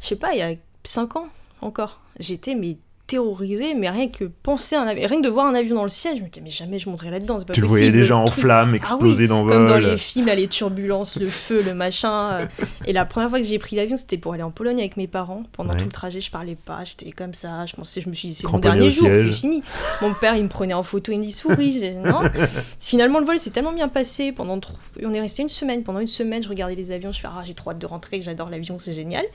[0.01, 1.27] je sais pas, il y a 5 ans
[1.61, 2.01] encore.
[2.19, 5.53] J'étais mais terrorisée, mais rien que penser à un avion, rien que de voir un
[5.55, 7.67] avion dans le ciel, je me disais, mais jamais je monterai là-dedans, pas Tu le
[7.67, 7.67] possible.
[7.67, 11.15] voyais déjà le en flammes, Ah oui, exploser Comme dans les films, là, les turbulences,
[11.17, 12.39] le feu, le machin.
[12.41, 12.45] euh.
[12.85, 15.07] Et la première fois que j'ai pris l'avion, c'était pour aller en Pologne avec mes
[15.07, 15.43] parents.
[15.53, 15.77] Pendant Ouais.
[15.79, 17.65] tout le trajet, je parlais pas, j'étais comme ça.
[17.67, 19.61] Je pensais, je me suis dit, c'est mon dernier jour, c'est fini.
[20.01, 21.83] Mon père, il me prenait en photo, il me dit souris.
[22.03, 22.21] Non.
[22.79, 24.31] Finalement, le vol s'est tellement bien passé.
[24.31, 25.83] Pendant trop- On est resté une semaine.
[25.83, 27.11] Pendant une semaine, je regardais les avions.
[27.11, 29.25] Je fais, ah, j'ai trop hâte de rentrer, j'adore l'avion, c'est génial.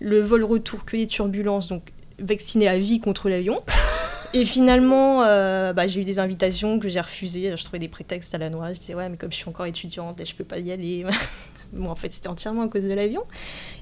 [0.00, 1.82] Le vol retour, que des turbulences, donc
[2.20, 3.62] vacciné à vie contre l'avion.
[4.32, 7.56] Et finalement, euh, bah, j'ai eu des invitations que j'ai refusées.
[7.56, 8.72] Je trouvais des prétextes à la noix.
[8.72, 11.04] Je disais, ouais, mais comme je suis encore étudiante, je peux pas y aller.
[11.72, 13.22] Bon, en fait, c'était entièrement à cause de l'avion.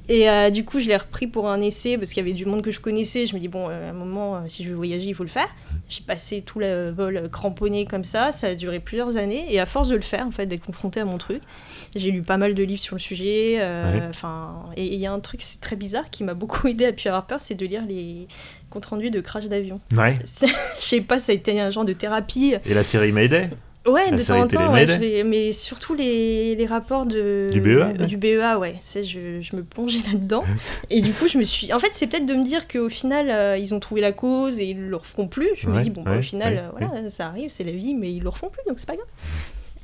[0.09, 2.47] Et euh, du coup, je l'ai repris pour un essai parce qu'il y avait du
[2.47, 3.27] monde que je connaissais.
[3.27, 5.23] Je me dis, bon, euh, à un moment, euh, si je veux voyager, il faut
[5.23, 5.49] le faire.
[5.89, 8.33] J'ai passé tout le vol cramponné comme ça.
[8.33, 9.53] Ça a duré plusieurs années.
[9.53, 11.43] Et à force de le faire, en fait, d'être confrontée à mon truc,
[11.95, 13.59] j'ai lu pas mal de livres sur le sujet.
[13.59, 14.11] Ouais.
[14.77, 17.07] Et il y a un truc, c'est très bizarre, qui m'a beaucoup aidé à plus
[17.07, 18.29] avoir peur, c'est de lire les
[18.71, 19.81] comptes rendus de crash d'avion.
[19.95, 20.19] Ouais.
[20.79, 22.55] Je sais pas, ça a été un genre de thérapie.
[22.65, 23.51] Et la série Mayday
[23.89, 27.49] Ouais, de temps en temps, ouais, Mayday je vais- mais surtout les, les rapports de,
[27.53, 28.07] Du BEA, ouais.
[28.07, 28.77] Du BEA, ouais.
[28.81, 30.45] C'est, je, je me plongeais là-dedans.
[30.91, 31.73] et du coup, je me suis.
[31.73, 34.59] En fait, c'est peut-être de me dire qu'au final, euh, ils ont trouvé la cause
[34.61, 35.49] et ils le referont plus.
[35.57, 38.13] Je me dis, bon, bah, au final, euh, voilà, ça arrive, c'est la vie, mais
[38.13, 39.07] ils le refont plus, donc c'est pas grave.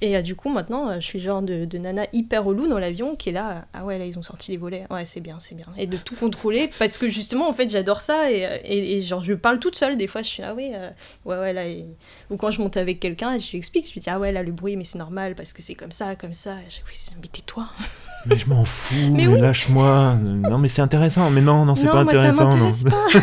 [0.05, 2.69] Et euh, du coup, maintenant, euh, je suis le genre de, de nana hyper relou
[2.69, 3.51] dans l'avion qui est là.
[3.51, 4.85] euh, ah ouais, là, ils ont sorti les volets.
[4.90, 5.64] Ouais, c'est bien, c'est bien.
[5.79, 8.31] Et de tout contrôler parce que justement, en fait, j'adore ça.
[8.31, 9.97] Et, et, et genre, je parle toute seule.
[9.97, 10.90] Des fois, je suis là, oui, euh,
[11.25, 11.64] ouais, ouais, là.
[11.67, 11.87] et-
[12.31, 13.88] Ou quand je monte avec quelqu'un, je lui explique.
[13.88, 15.93] Je lui dis, ah ouais, là, le bruit, mais c'est normal parce que c'est comme
[15.93, 16.53] ça, comme ça.
[16.67, 17.67] Et je dis, mais tais-toi.
[18.27, 19.38] Mais je m'en fous, Mais mais oui.
[19.38, 20.14] lâche-moi.
[20.17, 21.31] Non, mais c'est intéressant.
[21.31, 22.57] Mais non, non, c'est pas moi, ça intéressant.
[22.57, 22.71] non.
[22.90, 23.19] pas.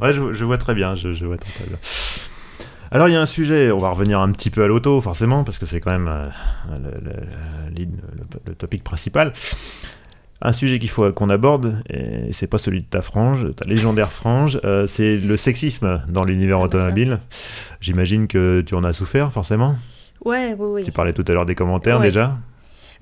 [0.04, 1.76] Ouais, je, je vois très bien, je, je vois très, très bien.
[2.92, 5.44] Alors, il y a un sujet, on va revenir un petit peu à l'auto, forcément,
[5.44, 6.28] parce que c'est quand même euh,
[6.72, 9.32] le, le- le- le- le topic principal.
[10.42, 14.10] Un sujet qu'il faut qu'on aborde, et c'est pas celui de ta frange, ta légendaire
[14.10, 17.20] frange, euh, c'est le sexisme dans l'univers Ah bah automobile.
[17.80, 19.76] J'imagine que tu en as souffert, forcément.
[20.24, 20.82] Ouais, ouais, ouais.
[20.82, 22.06] Tu parlais tout à l'heure des commentaires Ouais.
[22.06, 22.38] déjà.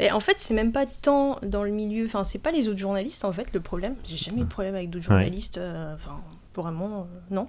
[0.01, 2.05] Et en fait, c'est même pas tant dans le milieu.
[2.07, 3.95] Enfin, c'est pas les autres journalistes, en fait, le problème.
[4.05, 5.15] J'ai jamais eu de problème avec d'autres Ouais.
[5.23, 5.59] journalistes.
[5.59, 6.21] euh, Enfin,
[6.57, 7.47] vraiment, euh, non.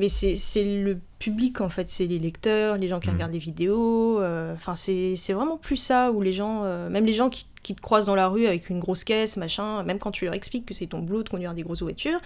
[0.00, 1.90] Mais c'est le public, en fait.
[1.90, 3.12] C'est les lecteurs, les gens qui Mm.
[3.12, 4.18] regardent les vidéos.
[4.20, 7.46] euh, Enfin, c'est c'est vraiment plus ça, où les gens, euh, même les gens qui,
[7.62, 10.34] qui te croisent dans la rue avec une grosse caisse, machin, même quand tu leur
[10.34, 12.18] expliques que c'est ton boulot de conduire des grosses voitures,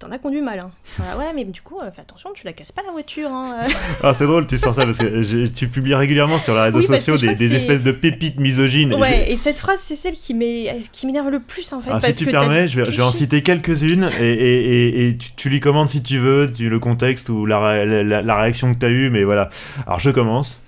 [0.00, 0.58] t'en as conduit mal.
[0.60, 0.70] Hein.
[0.86, 2.90] Ils sont là, ouais, mais du coup, euh, fais attention, tu la casses pas la
[2.90, 3.30] voiture.
[3.30, 3.54] Hein.
[4.02, 6.86] Ah, c'est drôle, tu sors ça parce que tu publies régulièrement sur les réseaux Oui,
[6.86, 8.94] sociaux des, espèces de pépites misogynes.
[8.94, 11.90] Ouais, et cette phrase, c'est celle qui m'énerve le plus, en fait.
[11.90, 14.88] Parce si tu que t'as permets, je vais, je vais en citer quelques-unes et, et,
[14.88, 17.86] et, et tu, tu lui commandes si tu veux, tu, le contexte ou la, ré-
[17.86, 19.50] la, la- la réaction que tu as eue, mais voilà.
[19.86, 20.58] Alors je commence.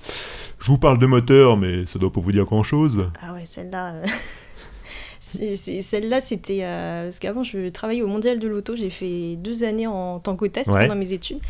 [0.63, 3.07] Je vous parle de moteur, mais ça doit pas vous dire grand-chose.
[3.21, 3.95] Ah ouais, celle-là.
[3.95, 4.07] euh,
[5.21, 6.61] Celle-là, c'était.
[6.63, 8.77] euh, Parce qu'avant, je travaillais au Mondial de l'Auto.
[8.77, 10.87] J'ai fait deux années en tant qu'hôtesse Ouais.
[10.87, 11.41] pendant mes études.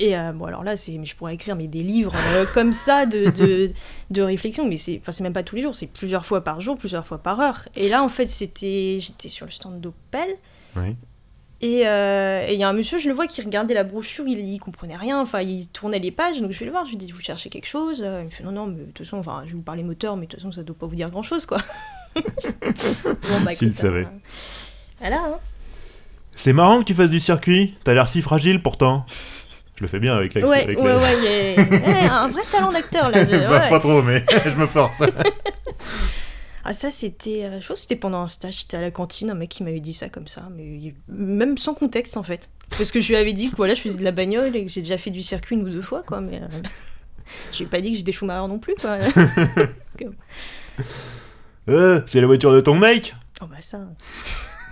[0.00, 3.04] Et euh, bon, alors là, mais je pourrais écrire mais des livres euh, comme ça
[3.04, 3.72] de, de,
[4.10, 7.04] de réflexion, mais c'est, même pas tous les jours, c'est plusieurs fois par jour, plusieurs
[7.04, 7.68] fois par heure.
[7.74, 10.28] Et là, en fait, c'était, j'étais sur le stand d'Opel.
[10.76, 10.94] Oui.
[11.60, 14.24] Et euh, et il y a un monsieur, je le vois, qui regardait la brochure,
[14.28, 16.90] il, il comprenait rien, enfin, il tournait les pages, donc je vais le voir, je
[16.90, 18.98] lui dis, vous cherchez quelque chose Euh, Il me fait, non, non, mais de toute
[19.04, 20.94] façon, enfin, je vais vous parler moteur, mais de toute façon, ça doit pas vous
[20.94, 21.58] dire grand chose, quoi.
[22.14, 24.04] bon, bah, S'il savait.
[24.04, 24.12] hein.
[25.00, 25.38] Voilà, hein.
[26.34, 29.04] C'est marrant que tu fasses du circuit, t'as l'air si fragile pourtant.
[29.74, 30.48] Je le fais bien avec l'accent.
[30.50, 31.00] Ouais, avec ouais, ouais,
[31.56, 33.24] y a- ouais, un vrai talent d'acteur, là.
[33.24, 33.68] je- Bah, ouais.
[33.68, 35.02] Pas trop, mais je me force.
[36.70, 37.44] Ah, ça, c'était.
[37.44, 39.62] euh, je pense que c'était pendant un stage, j'étais à la cantine, un mec qui
[39.62, 42.50] m'avait dit ça comme ça, mais même sans contexte en fait.
[42.68, 44.70] Parce que je lui avais dit que voilà, je faisais de la bagnole et que
[44.70, 46.42] j'ai déjà fait du circuit une ou deux fois, quoi, mais.
[46.42, 46.46] euh,
[47.52, 48.98] je lui ai pas dit que j'étais Schumacher non plus, quoi.
[51.68, 53.14] Euh, c'est la voiture de ton mec?
[53.42, 53.80] Oh, bah ça.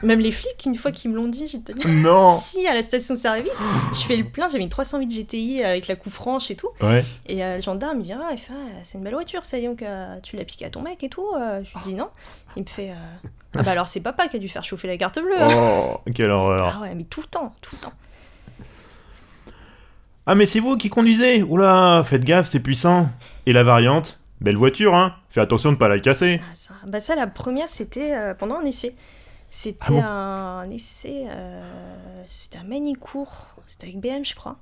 [0.07, 1.73] Même les flics, une fois qu'ils me l'ont dit, j'étais.
[1.88, 3.53] Non Si, à la station-service,
[3.92, 6.69] je fais le plein, j'avais une 308 GTI avec la coupe franche et tout.
[6.81, 7.05] Ouais.
[7.27, 9.83] Et euh, le gendarme, il vient, il fait Ah, C'est une belle voiture, ça, donc
[9.83, 11.27] euh, tu l'as piqué à ton mec et tout.
[11.37, 12.09] Euh, je lui dis non.
[12.57, 14.97] Il me fait euh, Ah, bah alors c'est papa qui a dû faire chauffer la
[14.97, 15.40] carte bleue.
[15.40, 15.49] hein.
[15.53, 16.77] Oh, quelle horreur.
[16.79, 17.92] Ah ouais, mais tout le temps, tout le temps.
[20.27, 23.09] Ah, mais c'est vous qui conduisez Oula, faites gaffe, c'est puissant.
[23.47, 26.40] Et la variante Belle voiture, hein Fais attention de pas la casser.
[26.42, 26.75] Ah, ça.
[26.87, 28.95] Bah ça, la première, c'était euh, pendant un essai.
[29.59, 31.62] C'était Ah bon un essai, euh,
[32.27, 34.59] c'était à Manicourt, c'était avec BM, je crois.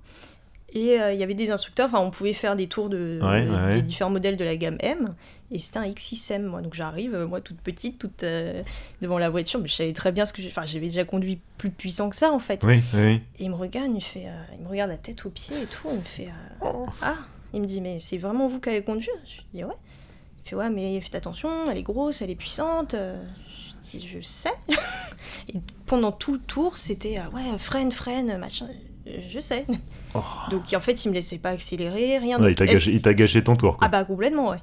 [0.72, 3.44] Et euh, il y avait des instructeurs, enfin, on pouvait faire des tours de, Ouais,
[3.44, 3.74] de- ouais.
[3.74, 5.14] des différents modèles de la gamme M.
[5.50, 6.62] Et c'était un X6M, moi.
[6.62, 8.62] Donc j'arrive, euh, moi, toute petite, toute euh,
[9.02, 10.48] devant la voiture, mais je savais très bien ce que j'ai.
[10.48, 12.62] Enfin, j'avais déjà conduit plus puissant que ça, en fait.
[12.62, 13.14] Oui, oui.
[13.38, 15.57] Et il me regarde, il me fait, euh, il me regarde la tête aux pieds
[15.61, 16.28] et tout, il me fait,
[17.02, 17.16] ah,
[17.52, 19.11] il me dit, mais c'est vraiment vous qui avez conduit?
[19.26, 19.74] Je lui dis, ouais.
[20.44, 22.94] Il fait, ouais, mais faites attention, elle est grosse, elle est puissante.
[23.94, 24.52] Euh, Je sais.
[25.48, 25.54] et
[25.86, 28.68] pendant tout le tour, c'était, euh, ouais, freine, freine, machin.
[29.28, 29.66] Je sais.
[30.14, 30.20] Oh.
[30.50, 32.40] Donc en fait, il me laissait pas accélérer, rien.
[32.40, 33.76] Ouais, il t'a gâché, ton tour.
[33.76, 33.86] Quoi.
[33.86, 34.58] Ah bah complètement, ouais.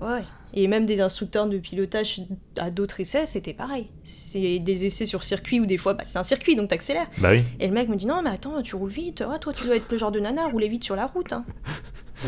[0.00, 0.24] Ouais.
[0.54, 2.20] Et même des instructeurs de pilotage
[2.58, 3.88] à d'autres essais, c'était pareil.
[4.04, 7.06] C'est des essais sur circuit où des fois, bah, c'est un circuit, donc t'accélères.
[7.18, 7.44] Bah oui.
[7.60, 9.90] Et le mec me dit non mais attends, tu roules vite, toi tu dois être
[9.90, 11.32] le genre de nana, rouler vite sur la route.
[11.32, 11.46] Hein.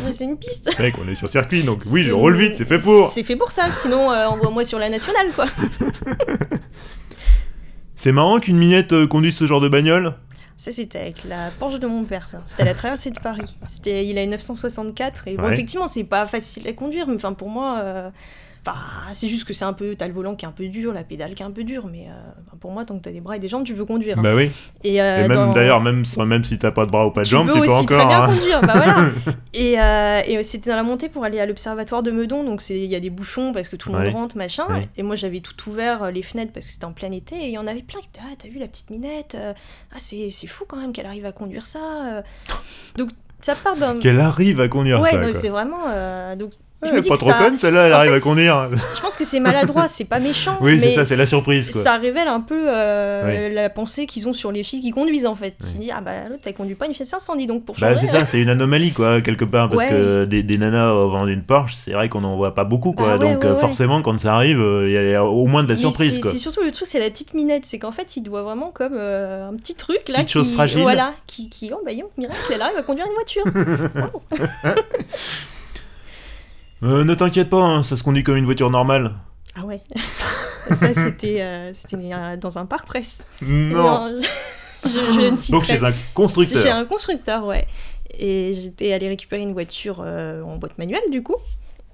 [0.05, 0.71] Mais c'est une piste.
[0.81, 3.11] Mec, on est sur circuit, donc oui, je roule vite, c'est fait pour.
[3.13, 5.47] C'est fait pour ça, sinon euh, envoie-moi sur la nationale quoi.
[7.97, 10.15] C'est marrant qu'une minette euh, conduise ce genre de bagnole.
[10.57, 12.43] Ça c'était avec la Porsche de mon père ça.
[12.47, 13.57] C'était à la traversée de Paris.
[13.69, 15.53] C'était il a une 964 et bon Ouais.
[15.55, 18.11] effectivement c'est pas facile à conduire mais enfin pour moi euh,
[18.67, 18.79] enfin,
[19.13, 21.05] c'est juste que c'est un peu t'as le volant qui est un peu dur, la
[21.05, 23.37] pédale qui est un peu dure mais euh, pour moi tant que t'as des bras
[23.37, 24.19] et des jambes tu peux conduire.
[24.19, 24.23] hein.
[24.23, 24.51] Bah oui.
[24.83, 27.11] Et, euh, Et même dans- d'ailleurs, même, sans- même si t'as pas de bras ou
[27.11, 28.09] pas de tu jambes, peux tu peux aussi très encore.
[28.09, 28.27] bien hein.
[28.27, 28.97] conduire, bah voilà.
[29.57, 32.85] Et, euh, et c'était dans la montée pour aller à l'observatoire de Meudon, donc il
[32.87, 34.11] y a des bouchons parce que tout le monde Ouais.
[34.13, 34.67] rentre, machin.
[34.69, 34.89] Ouais.
[34.97, 37.53] Et moi j'avais tout ouvert, les fenêtres, parce que c'était en plein été, et il
[37.53, 39.37] y en avait plein qui étaient Ah, t'as vu la petite minette
[39.93, 42.25] Ah, c'est fou quand même qu'elle arrive à conduire ça.
[42.97, 43.99] Donc ça part d'un.
[44.01, 45.19] Qu'elle arrive à conduire Ouais, ça.
[45.19, 45.33] quoi.
[45.35, 45.79] c'est vraiment.
[46.37, 46.51] donc,
[46.83, 48.69] je Ouais, me dis pas trop ça- conne, celle-là, elle en arrive fait, à conduire.
[48.97, 50.59] Je pense que c'est maladroit, c'est pas méchant.
[50.61, 51.83] Oui, c'est ça, c'est la surprise, quoi.
[51.83, 55.35] Ça révèle un peu euh, la pensée qu'ils ont sur les filles qui conduisent en
[55.35, 55.55] fait.
[55.63, 55.69] Ouais.
[55.77, 57.95] Ils disent Ah bah l'autre elle conduit pas une Fiat 500, dis donc pour Bah
[57.95, 58.07] changer.
[58.07, 59.89] c'est ça, c'est une anomalie quoi, quelque part, parce Ouais.
[59.89, 62.93] que des, des nanas au vendant d'une Porsche, c'est vrai qu'on en voit pas beaucoup
[62.93, 65.63] quoi, Bah ouais, donc euh, forcément quand ça arrive, euh, il y, a au moins
[65.63, 66.33] de la Mais surprise quoi.
[66.33, 67.65] C'est surtout le truc, c'est la petite minette.
[67.65, 70.17] C'est qu'en fait, il doit vraiment comme euh, un petit truc là.
[70.17, 70.83] Petite chose qui, fragile.
[70.83, 73.45] Voilà, qui, qui oh bah yon, miracle, elle arrive à conduire une voiture.
[76.85, 79.13] Euh, ne t'inquiète pas, hein, ça se conduit comme une voiture normale.
[79.57, 79.81] Ah ouais.
[80.71, 83.25] ça, c'était euh, euh, dans un parc presse.
[83.43, 84.13] Non.
[84.85, 86.77] je, je, je ne citerai- Donc chez un Chez constructeur.
[86.77, 87.67] un constructeur, ouais.
[88.19, 91.37] Et j'étais allée récupérer une voiture en boîte manuelle, du coup.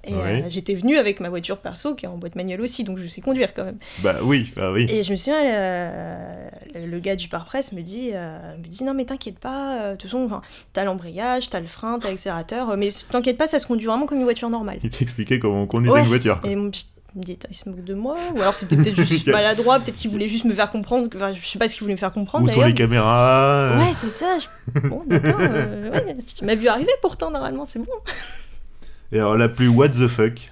[0.03, 0.19] Et Oui.
[0.19, 3.05] euh, j'étais venue avec ma voiture perso qui est en boîte manuelle aussi, donc je
[3.07, 3.77] sais conduire quand même.
[3.99, 4.87] Bah oui, bah oui.
[4.89, 8.93] Et je me souviens, euh, le, gars du pare-presse me dit, euh, me dit non
[8.95, 10.41] mais t'inquiète pas, euh, de toute façon,
[10.73, 14.17] t'as l'embrayage, t'as le frein, t'as l'accélérateur, mais t'inquiète pas, ça se conduit vraiment comme
[14.17, 14.79] une voiture normale.
[14.83, 16.01] Il t'expliquait comment on conduisait Ouais.
[16.01, 16.41] une voiture.
[16.41, 16.49] quoi.
[16.49, 16.71] Et mon
[17.13, 20.09] me dit, il se moque de moi Ou alors c'était peut-être juste maladroit, peut-être qu'il
[20.09, 22.45] voulait juste me faire comprendre, enfin, je sais pas ce qu'il voulait me faire comprendre
[22.47, 22.69] sur d'ailleurs.
[22.69, 23.75] les caméras.
[23.77, 24.37] Ouais, c'est ça.
[24.39, 25.37] je- Bon, d'accord.
[25.41, 27.91] ouais, tu m'as vu arriver pourtant, normalement, c'est bon.
[29.11, 30.51] Et alors la plus what the fuck?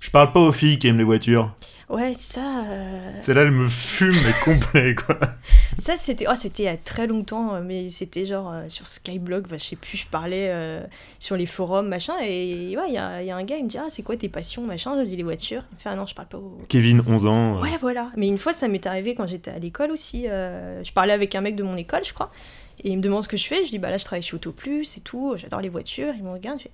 [0.00, 1.54] Je parle pas aux filles qui aiment les voitures.
[1.88, 2.64] Ouais, ça.
[2.68, 5.16] euh, Celle-là, elle me fume, mais complet, quoi.
[5.78, 8.88] Ça, c'était oh, c'était il y a très longtemps, euh, mais c'était genre euh, sur
[8.88, 10.82] Skyblog, bah, je sais plus, je parlais euh,
[11.20, 12.98] sur les forums, machin, et ouais, il y y
[13.30, 15.22] a un gars, il me dit Ah, c'est quoi tes passions, machin Je dis les
[15.22, 15.62] voitures.
[15.70, 16.58] Il me fait Ah non, je parle pas aux.
[16.68, 17.60] Kevin, 11 ans.
[17.60, 18.10] Ouais, voilà.
[18.16, 20.24] Mais une fois, ça m'est arrivé quand j'étais à l'école aussi.
[20.24, 22.32] je parlais avec un mec de mon école, je crois,
[22.82, 23.64] et il me demande ce que je fais.
[23.64, 26.14] Je dis Bah là, je travaille chez Auto Plus et tout, j'adore les voitures.
[26.16, 26.70] Il me regarde, je fais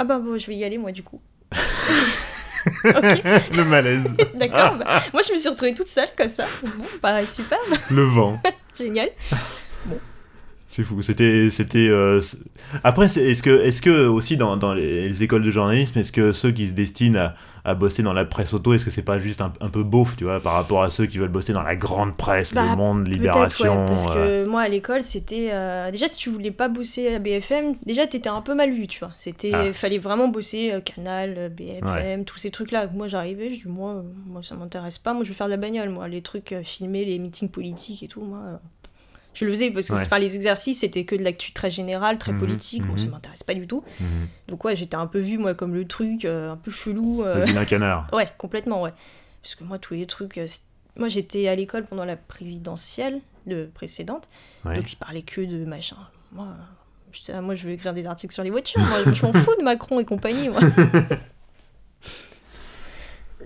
[0.00, 1.20] Ah bah, bon, je vais y aller, moi, du coup.
[2.84, 4.14] le malaise.
[4.34, 4.76] d'accord.
[4.76, 6.46] bah, moi, je me suis retrouvée toute seule comme ça.
[6.62, 7.58] Bon, pareil, super,
[7.90, 8.40] le vent.
[8.78, 9.10] génial.
[10.70, 11.02] C'est fou.
[11.02, 11.88] C'était, c'était.
[11.90, 12.22] euh,
[12.82, 16.32] Après, est-ce que, est-ce que aussi dans, dans les, les écoles de journalisme, est-ce que
[16.32, 17.34] ceux qui se destinent à,
[17.64, 20.16] à bosser dans la presse auto, est-ce que c'est pas juste un, un peu beauf,
[20.16, 22.76] tu vois, par rapport à ceux qui veulent bosser dans la grande presse, Bah, le
[22.76, 23.80] Monde, Peut-être, Libération.
[23.82, 27.14] ouais, parce euh, que moi à l'école c'était euh, déjà si tu voulais pas bosser
[27.14, 29.10] à BFM déjà t'étais un peu mal vu tu vois.
[29.16, 29.72] C'était Ah.
[29.72, 33.68] fallait vraiment bosser euh, Canal euh, BFM tous ces trucs là moi j'arrivais je dis
[33.68, 35.12] moi euh, moi ça m'intéresse pas.
[35.14, 36.08] Moi je veux faire de la bagnole moi.
[36.08, 38.56] Les trucs euh, filmés les meetings politiques et tout moi euh,
[39.40, 40.20] je le faisais parce que Ouais.
[40.20, 43.10] les exercices c'était que de l'actu très générale très Mhm, politique moi ça mhm.
[43.10, 44.28] m'intéresse pas du tout mhm.
[44.48, 47.46] donc ouais j'étais un peu vu moi comme le truc euh, un peu chelou euh,
[47.46, 48.08] Le canard.
[48.12, 48.92] Ouais, complètement, ouais.
[49.42, 50.36] Parce que moi, tous les trucs.
[50.38, 50.46] euh,
[50.96, 54.28] moi, j'étais à l'école pendant la présidentielle, le précédente,
[54.64, 54.76] Ouais.
[54.76, 55.96] donc ils parlaient que de machin.
[56.32, 56.46] Moi,
[57.28, 58.80] là, moi, je veux écrire des articles sur les voitures.
[58.80, 60.48] Moi, je m'en fous de Macron et compagnie.
[60.50, 60.60] Moi.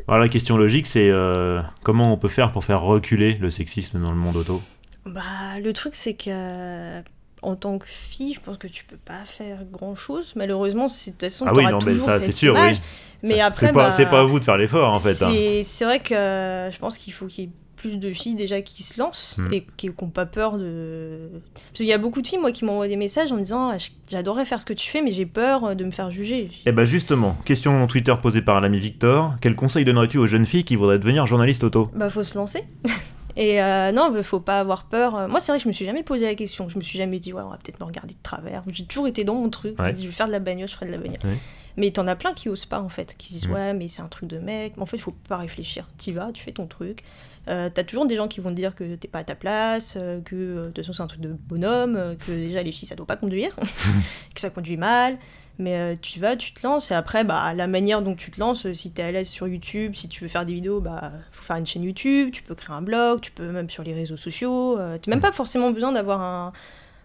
[0.08, 4.02] Alors la question logique, c'est euh, comment on peut faire pour faire reculer le sexisme
[4.02, 4.60] dans le monde auto?
[5.06, 6.30] Bah, le truc, c'est que.
[6.30, 7.00] euh,
[7.42, 10.32] En tant que fille, je pense que tu peux pas faire grand chose.
[10.34, 12.76] Malheureusement, c'est- de toute façon, Ah oui, non, mais ça, c'est sûr, image.
[12.76, 12.82] oui.
[13.22, 15.20] Mais Ça, après, c'est pas, bah, pas à vous de faire l'effort, en fait.
[15.22, 15.30] hein.
[15.62, 18.62] C'est vrai que euh, je pense qu'il faut qu'il y ait plus de filles déjà
[18.62, 19.52] qui se lancent Mm.
[19.52, 21.28] et qui n'ont pas peur de.
[21.54, 23.68] Parce qu'il y a beaucoup de filles, moi, qui m'envoient des messages en me disant
[23.72, 23.76] Ah,
[24.10, 26.50] J'adorerais faire ce que tu fais, mais j'ai peur euh, de me faire juger.
[26.64, 29.34] Eh ben justement, question Twitter posée par l'ami Victor.
[29.42, 31.90] Quel conseil donnerais-tu aux jeunes filles qui voudraient devenir journalistes auto?
[31.94, 32.64] Bah, faut se lancer.
[33.36, 35.28] Et euh, non, bah, faut pas avoir peur.
[35.28, 36.68] Moi, c'est vrai que je me suis jamais posé la question.
[36.68, 38.62] Je me suis jamais dit, ouais, on va peut-être me regarder de travers.
[38.68, 39.74] J'ai toujours été dans mon truc.
[39.76, 39.92] Je me Ouais.
[39.94, 41.18] dis, je vais faire de la bagnole, je ferai de la bagnole.
[41.24, 41.38] Ouais.
[41.76, 43.16] Mais t'en as plein qui osent pas, en fait.
[43.18, 44.74] Qui se disent, ouais, mais c'est un truc de mec.
[44.76, 45.88] Mais en fait, faut pas réfléchir.
[45.98, 47.02] T'y vas, tu fais ton truc.
[47.48, 49.98] Euh, T'as toujours des gens qui vont te dire que t'es pas à ta place,
[50.00, 52.94] euh, que de toute façon, c'est un truc de bonhomme, que déjà, les filles, ça
[52.94, 53.54] doit pas conduire,
[54.34, 55.18] que ça conduit mal.
[55.58, 58.40] Mais euh, tu vas, tu te lances, et après, bah, la manière dont tu te
[58.40, 61.12] lances, euh, si t'es à l'aise sur YouTube, si tu veux faire des vidéos, bah,
[61.30, 63.94] faut faire une chaîne YouTube, tu peux créer un blog, tu peux même sur les
[63.94, 64.78] réseaux sociaux.
[64.78, 65.22] Euh, t'as même Mm.
[65.22, 66.52] pas forcément besoin d'avoir un,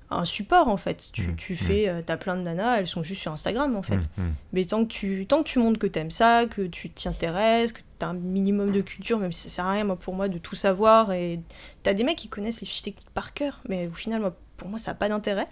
[0.10, 1.10] un support en fait.
[1.14, 1.58] Tu, Mm, tu mm.
[1.58, 4.00] fais, euh, t'as plein de nanas, elles sont juste sur Instagram en fait.
[4.18, 4.30] Mm.
[4.54, 7.72] Mais tant que tu, tant que tu montres que t'aimes ça, que tu t'y intéresses,
[7.72, 10.28] que t'as un minimum de culture, même si ça sert à rien moi, pour moi
[10.28, 11.39] de tout savoir, et
[11.84, 14.70] t'as des mecs qui connaissent les fiches techniques par cœur, mais au final, moi, pour
[14.70, 15.47] moi, ça n'a pas d'intérêt.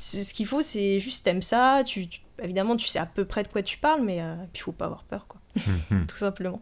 [0.00, 3.42] Ce qu'il faut, c'est juste t'aimes ça, tu, tu- évidemment, tu sais à peu près
[3.42, 5.40] de quoi tu parles, mais euh, puis faut pas avoir peur, quoi,
[6.08, 6.60] tout simplement.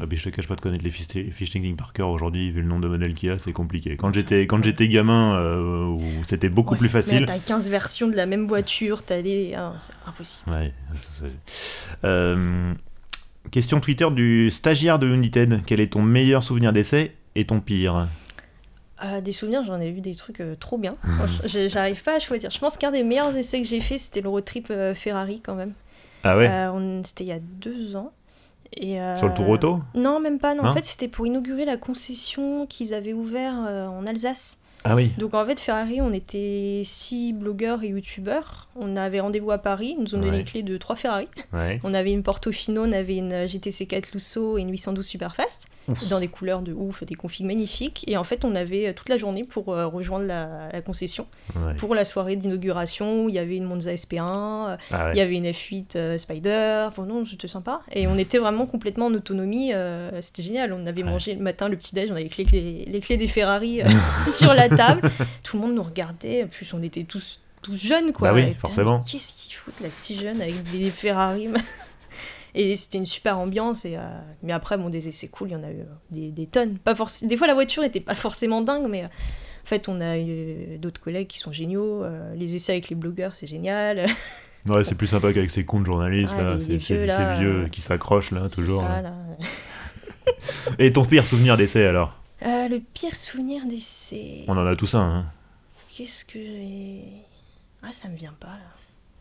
[0.00, 2.60] Ah, mais je te cache pas de connaître les fiches techniques par cœur aujourd'hui, vu
[2.62, 3.96] le nombre de modèles qu'il y a, c'est compliqué.
[3.96, 6.78] Quand j'étais quand j'étais gamin, euh, où c'était beaucoup Ouais.
[6.78, 7.24] plus facile.
[7.26, 9.54] t'as 15 versions de la même voiture, t'as les.
[9.54, 10.50] ah, c'est impossible.
[10.50, 10.72] Ouais,
[11.10, 12.72] ça, c'est- Euh,
[13.52, 15.60] question Twitter du stagiaire de United.
[15.66, 18.08] Quel est ton meilleur souvenir d'essai et ton pire?
[19.04, 20.96] Euh, des souvenirs, j'en ai vu des trucs euh, trop bien.
[21.44, 22.50] J'ai- J'arrive pas à choisir.
[22.50, 25.40] Je pense qu'un des meilleurs essais que j'ai fait, c'était le road trip euh, Ferrari
[25.44, 25.72] quand même.
[26.24, 26.48] Ah ouais?
[26.48, 28.12] Euh, C'était il y a deux ans.
[28.74, 29.80] Et, Sur le tour auto?
[29.94, 30.54] Non, même pas.
[30.54, 30.64] Non.
[30.64, 34.58] En fait, c'était pour inaugurer la concession qu'ils avaient ouvert euh, en Alsace.
[34.84, 35.12] Ah oui.
[35.18, 38.68] Donc en fait, Ferrari, on était six blogueurs et youtubeurs.
[38.74, 39.94] On avait rendez-vous à Paris.
[39.96, 40.38] Ils nous ont donné Ouais.
[40.38, 41.28] les clés de trois Ferrari.
[41.52, 41.78] Ouais.
[41.84, 46.08] On avait une Portofino, on avait une GTC 4 Lusso et une 812 Superfast, Ouf.
[46.08, 48.04] dans des couleurs de ouf, des configs magnifiques.
[48.08, 51.26] Et en fait, on avait euh, toute la journée pour euh, rejoindre la, la concession,
[51.54, 51.74] Ouais.
[51.74, 54.22] pour la soirée d'inauguration où il y avait une Monza SP1,
[54.70, 57.82] euh, Ah il y avait une F8 euh, Spider, enfin non, c'était sympa.
[57.92, 59.72] Et on était vraiment complètement en autonomie,
[60.20, 60.72] c'était génial.
[60.72, 63.28] On avait mangé le matin le petit-déj, on avait les clés, les, les clés des
[63.28, 63.80] Ferrari
[64.26, 65.00] sur la table.
[65.42, 68.28] Tout le monde nous regardait, en plus on était tous, tous jeunes quoi.
[68.28, 69.00] Bah oui, Et forcément.
[69.00, 71.48] Qu'est-ce qu'ils foutent là si jeunes avec des Ferrari
[72.54, 73.84] Et c'était une super ambiance.
[73.86, 74.00] Et, euh,
[74.42, 76.76] Mais après, bon, des essais cool, il y en a eu euh, des, des tonnes.
[76.76, 80.00] Pas forc- Des fois, la voiture n'était pas forcément dingue, mais euh, en fait, on
[80.02, 82.04] a eu d'autres collègues qui sont géniaux.
[82.34, 84.06] les essais avec les blogueurs, c'est génial.
[84.68, 86.54] Ouais, c'est plus sympa qu'avec ces cons de journalistes, là.
[86.60, 88.82] C'est vieux, ces vieux qui s'accrochent, là, C'est toujours.
[88.82, 89.12] ça, là.
[90.78, 92.16] Et ton pire souvenir d'essai, alors?
[92.44, 94.44] Euh, le pire souvenir d'essai.
[94.48, 95.24] On en a tous un, hein.
[95.88, 97.04] Qu'est-ce que j'ai.
[97.82, 98.58] Ah, ça me vient pas là.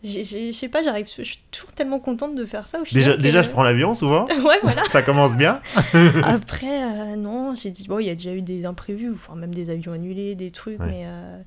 [0.03, 1.07] Je sais pas, j'arrive.
[1.15, 2.83] Je suis toujours tellement contente de faire ça au.
[2.91, 4.25] Déjà, que- déjà, je prends l'avion, souvent.
[4.29, 4.83] ouais, voilà.
[4.87, 5.61] Ça commence bien.
[6.23, 9.53] Après, euh, non, j'ai dit, bon, il y a déjà eu des imprévus, enfin même
[9.53, 10.87] des avions annulés, des trucs, Ouais.
[10.87, 11.01] mais.
[11.05, 11.37] euh,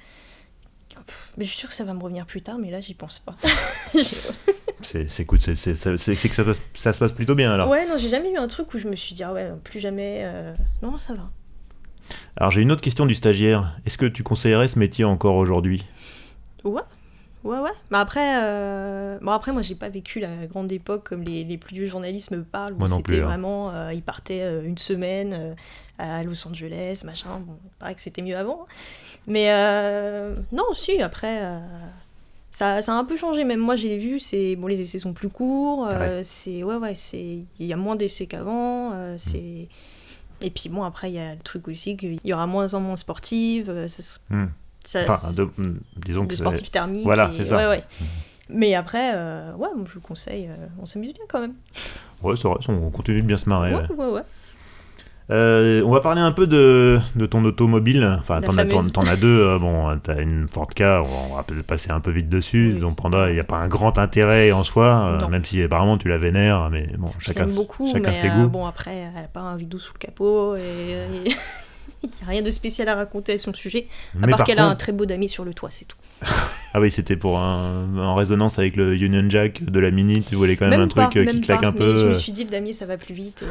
[1.07, 2.95] pff, Mais je suis sûre que ça va me revenir plus tard, mais là, j'y
[2.95, 3.35] pense pas.
[4.83, 6.43] C'est c'est que ça,
[6.77, 7.69] ça se passe plutôt bien, alors.
[7.69, 9.81] ouais, non, j'ai jamais eu un truc où je me suis dit, ah ouais, plus
[9.81, 10.21] jamais.
[10.25, 11.31] euh, Non, ça va.
[12.37, 13.77] Alors, j'ai une autre question du stagiaire.
[13.87, 15.85] Est-ce que tu conseillerais ce métier encore aujourd'hui?
[16.65, 16.83] Ouais.
[17.45, 17.71] Ouais, ouais.
[17.91, 21.59] Mais après, euh, bon, après moi, j'ai pas vécu la grande époque comme les, les
[21.59, 22.75] plus vieux journalistes me parlent.
[22.75, 23.27] Moi non plus, hein.
[23.27, 25.55] vraiment, euh, ils partaient euh, une semaine euh,
[25.99, 27.41] à Los Angeles, machin.
[27.47, 28.67] Bon, il paraît que c'était mieux avant.
[29.27, 29.49] Mais
[30.53, 31.41] non, si, après,
[32.55, 33.45] ça, ça a un peu changé.
[33.45, 35.89] Même moi, j'ai vu, c'est bon, les essais sont plus courts.
[35.91, 38.91] Ah euh, C'est ouais, ouais, c'est il y a moins d'essais qu'avant.
[38.91, 38.93] Mm.
[38.95, 39.69] euh, c'est
[40.47, 42.81] et puis bon, après, il y a le truc aussi qu'il y aura moins en
[42.81, 43.69] moins sportives.
[43.71, 44.47] euh, Ça, Hmm.
[44.85, 47.05] ça, Enfin, de- hmm, disons de sportifs thermiques.
[47.05, 47.57] Voilà, et- c'est ça.
[47.57, 47.85] Ouais, ouais.
[48.51, 51.55] Mais après, euh, ouais, je le conseille, euh, on s'amuse bien quand même.
[52.23, 53.75] Ouais, c'est vrai, on continue de bien se marrer.
[53.75, 53.97] Ouais, ouais.
[53.97, 54.23] ouais, ouais.
[55.31, 58.19] Euh, on va parler un peu de, de ton automobile.
[58.21, 59.41] Enfin, t'en as, t'en- deux.
[59.41, 62.73] euh, bon, t'as une Ford K, on va passer un peu vite dessus.
[62.75, 62.81] Oui.
[62.81, 65.97] Donc, Panda, il n'y a pas un grand intérêt en soi, euh, même si apparemment
[65.97, 66.69] tu la vénères.
[66.71, 68.49] Mais bon, chacun, beaucoup, chacun mais ses goûts.
[68.49, 71.31] bon, après, elle a pas un vidéo sous le capot et et
[72.03, 74.47] il n'y a rien de spécial à raconter à son sujet, à mais part par
[74.47, 75.97] qu'elle a un très beau damier sur le toit, c'est tout.
[76.77, 80.23] ah oui, c'était pour un, en résonance avec le Union Jack de la Mini.
[80.29, 81.97] Tu voulais quand même, un truc pas, euh, même qui claque pas, un mais peu.
[81.97, 83.43] je me euh, suis dit, le damier, ça va plus vite.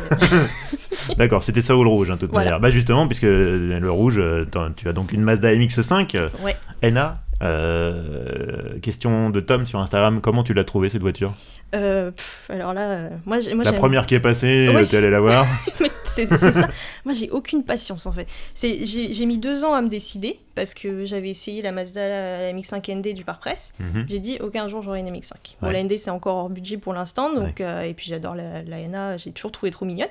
[1.11, 2.45] et- D'accord, c'était ça ou le rouge, hein, de toute Voilà.
[2.51, 2.59] manière.
[2.59, 4.45] Bah justement, puisque le rouge, euh,
[4.75, 6.57] tu as donc une Mazda MX-5 euh, ouais.
[6.91, 7.19] NA.
[7.41, 11.33] Euh, question de Tom sur Instagram, comment tu l'as trouvé cette voiture?
[11.75, 14.83] Euh, pff, alors là, euh, moi, moi La première qui est passée, Ouais.
[14.83, 15.45] euh, t'es allé la voir
[15.81, 16.67] Mais c'est ça.
[17.05, 18.27] Moi, j'ai aucune patience en fait.
[18.55, 22.95] J'ai mis deux ans à me décider parce que j'avais essayé la Mazda la MX-5
[22.95, 23.73] ND du pare-presse.
[23.79, 24.05] Mhm.
[24.07, 25.33] J'ai dit aucun jour j'aurai une MX-5.
[25.61, 28.61] Bon, la ND c'est encore hors budget pour l'instant, donc euh, et puis j'adore la,
[28.63, 30.09] la NA, j'ai toujours trouvé trop mignonne.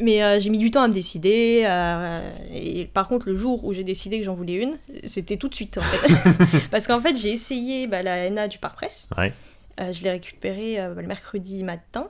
[0.00, 1.64] Mais euh, j'ai mis du temps à me décider.
[1.66, 5.48] euh, et par contre, le jour où j'ai décidé que j'en voulais une, c'était tout
[5.48, 6.38] de suite en fait.
[6.70, 9.08] Parce qu'en fait, j'ai essayé bah, la NA du pare-presse.
[9.16, 9.32] Ouais.
[9.80, 12.08] Euh, je l'ai récupérée le mercredi matin.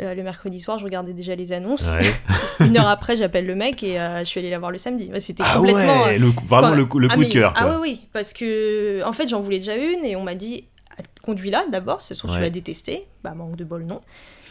[0.00, 1.92] Euh, le mercredi soir, je regardais déjà les annonces.
[1.98, 2.12] Ouais.
[2.66, 5.10] Une heure après, j'appelle le mec et euh, je suis allée la voir le samedi.
[5.18, 6.04] C'était Ah complètement.
[6.04, 7.52] ouais, euh, le vraiment quand- le coup, le ah, coup de mais- cœur.
[7.56, 10.66] Ah oui, oui, parce que en fait, j'en voulais déjà une et on m'a dit
[10.96, 12.44] ah, conduis-la d'abord, c'est sûr que tu Ouais.
[12.44, 13.06] vas détester.
[13.24, 14.00] Bah, manque de bol, non.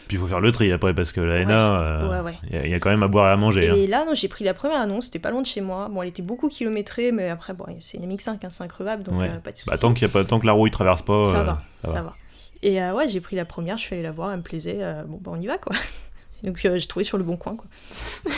[0.06, 1.44] Puis il faut faire le tri après parce que la Ouais.
[1.46, 2.38] NA, Ouais, ouais.
[2.50, 3.68] il y a- il y, a quand même à boire et à manger.
[3.70, 3.74] hein.
[3.74, 5.88] Et là, non, j'ai pris la première annonce, c'était pas loin de chez moi.
[5.90, 9.20] Bon, elle était beaucoup kilométrée, mais après, bon, c'est une MX5, hein, c'est increvable, donc
[9.20, 9.28] Ouais.
[9.42, 9.68] pas de soucis.
[9.70, 11.88] Bah, tant, qu'il y a pas, tant que la rouille traverse pas, ça, va, ça
[11.88, 12.02] ça va.
[12.02, 12.14] va.
[12.62, 14.82] Et euh, ouais, j'ai pris la première, je suis allée la voir, elle me plaisait.
[14.82, 15.76] euh, bon, bah, on y va, quoi.
[16.42, 17.66] Donc, euh, j'ai trouvé sur le bon coin, quoi.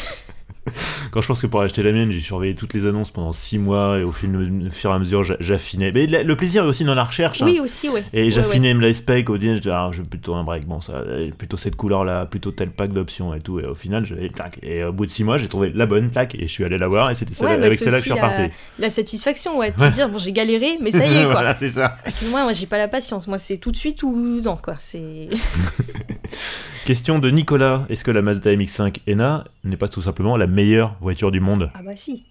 [1.11, 3.59] Quand je pense que pour acheter la mienne, j'ai surveillé toutes les annonces pendant 6
[3.59, 5.91] mois et au fil, au fur et à mesure, j'a- j'affinais.
[5.93, 7.43] Mais la- le plaisir est aussi dans la recherche.
[7.43, 7.47] hein.
[7.47, 8.05] Oui, aussi, ouais.
[8.13, 10.67] Et Ouais, j'affinais les specs au dîner, je disais, ah, je veux plutôt un break,
[10.67, 11.03] bon, ça,
[11.39, 13.59] plutôt cette couleur-là, plutôt tel pack d'options et tout.
[13.59, 14.59] Et au final, je, tac.
[14.63, 16.79] et au bout de 6 mois, j'ai trouvé la bonne plaque et je suis allé
[16.79, 18.53] la voir et c'était Ouais, bah, avec celle-là que je suis la- reparti.
[18.79, 19.71] La satisfaction, ouais.
[19.71, 21.33] De te dire, bon, j'ai galéré, mais ça y est, quoi.
[21.33, 21.97] voilà, c'est ça.
[22.07, 23.27] Et puis moi, moi j'ai pas la patience.
[23.29, 24.75] Moi, c'est tout de suite ou non, quoi.
[24.79, 25.29] C'est.
[26.87, 30.97] Question de Nicolas est-ce que la Mazda MX5 ENA n'est pas tout simplement la meilleure
[31.01, 32.25] voiture du monde Ah bah si.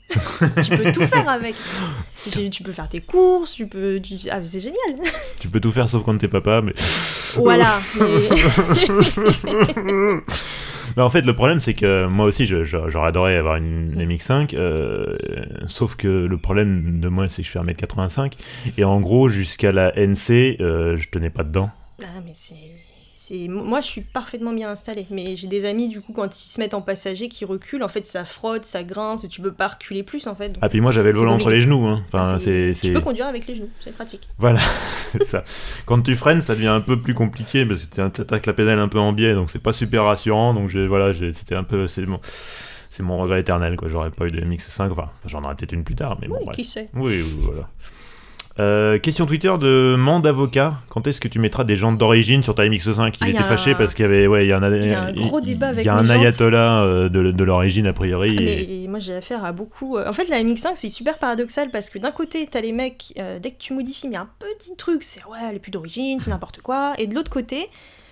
[0.63, 1.55] tu peux tout faire avec.
[2.33, 3.97] Tu, tu peux faire tes courses, tu peux.
[4.01, 4.77] tu- Ah, mais c'est génial.
[5.39, 6.73] Tu peux tout faire sauf quand t'es papa, mais.
[7.37, 7.79] voilà.
[7.97, 8.29] mais-
[10.97, 15.15] Non, en fait, le problème, c'est que moi aussi, j'aurais adoré avoir une MX5, euh,
[15.67, 18.33] sauf que le problème de moi, c'est que je fais 1m85,
[18.77, 21.69] et en gros, jusqu'à la NC, euh, je tenais pas dedans.
[22.01, 22.55] Ah, mais c'est.
[23.29, 25.05] C'est- Moi, je suis parfaitement bien installée.
[25.09, 27.87] Mais j'ai des amis, du coup, quand ils se mettent en passager, qui reculent, en
[27.87, 30.49] fait, ça frotte, ça grince, et tu peux pas reculer plus, en fait.
[30.49, 31.85] Donc, Ah, puis moi, j'avais le volant entre les genoux.
[31.85, 32.03] Hein.
[32.11, 32.73] Enfin, c'est.
[32.81, 34.27] Tu peux conduire avec les genoux, c'est pratique.
[34.37, 34.59] Voilà,
[35.25, 35.43] ça.
[35.85, 38.79] Quand tu freines, ça devient un peu plus compliqué, parce que tu attaques la pédale
[38.79, 40.53] un peu en biais, donc c'est pas super rassurant.
[40.53, 41.87] Donc j'ai- voilà, c'était un peu.
[41.87, 42.19] C'est mon,
[42.91, 43.89] c'est mon regret éternel, quoi.
[43.89, 46.51] J'aurais pas eu de MX5, enfin, j'en aurais peut-être une plus tard, mais bon, Oui,
[46.53, 47.69] qui sait Oui, oui, voilà.
[48.59, 50.73] Euh, question Twitter de Mande Avocat.
[50.89, 53.71] Quand est-ce que tu mettras des jantes d'origine sur ta MX5 Il Ah, était fâché
[53.71, 55.39] un- parce qu'il y avait, ouais, il y a un, Il y a un gros
[55.39, 56.21] débat avec Il y a mes un jantes.
[56.21, 58.35] ayatollah euh, de, de l'origine a priori.
[58.37, 59.95] Ah, et- mais moi j'ai affaire à beaucoup.
[59.97, 63.13] euh, En fait, la MX5 c'est super paradoxal parce que d'un côté t'as les mecs,
[63.17, 66.19] euh, dès que tu modifies, mais un petit truc, c'est ouais, elle est plus d'origine,
[66.19, 66.95] c'est n'importe quoi.
[66.97, 67.69] Et de l'autre côté,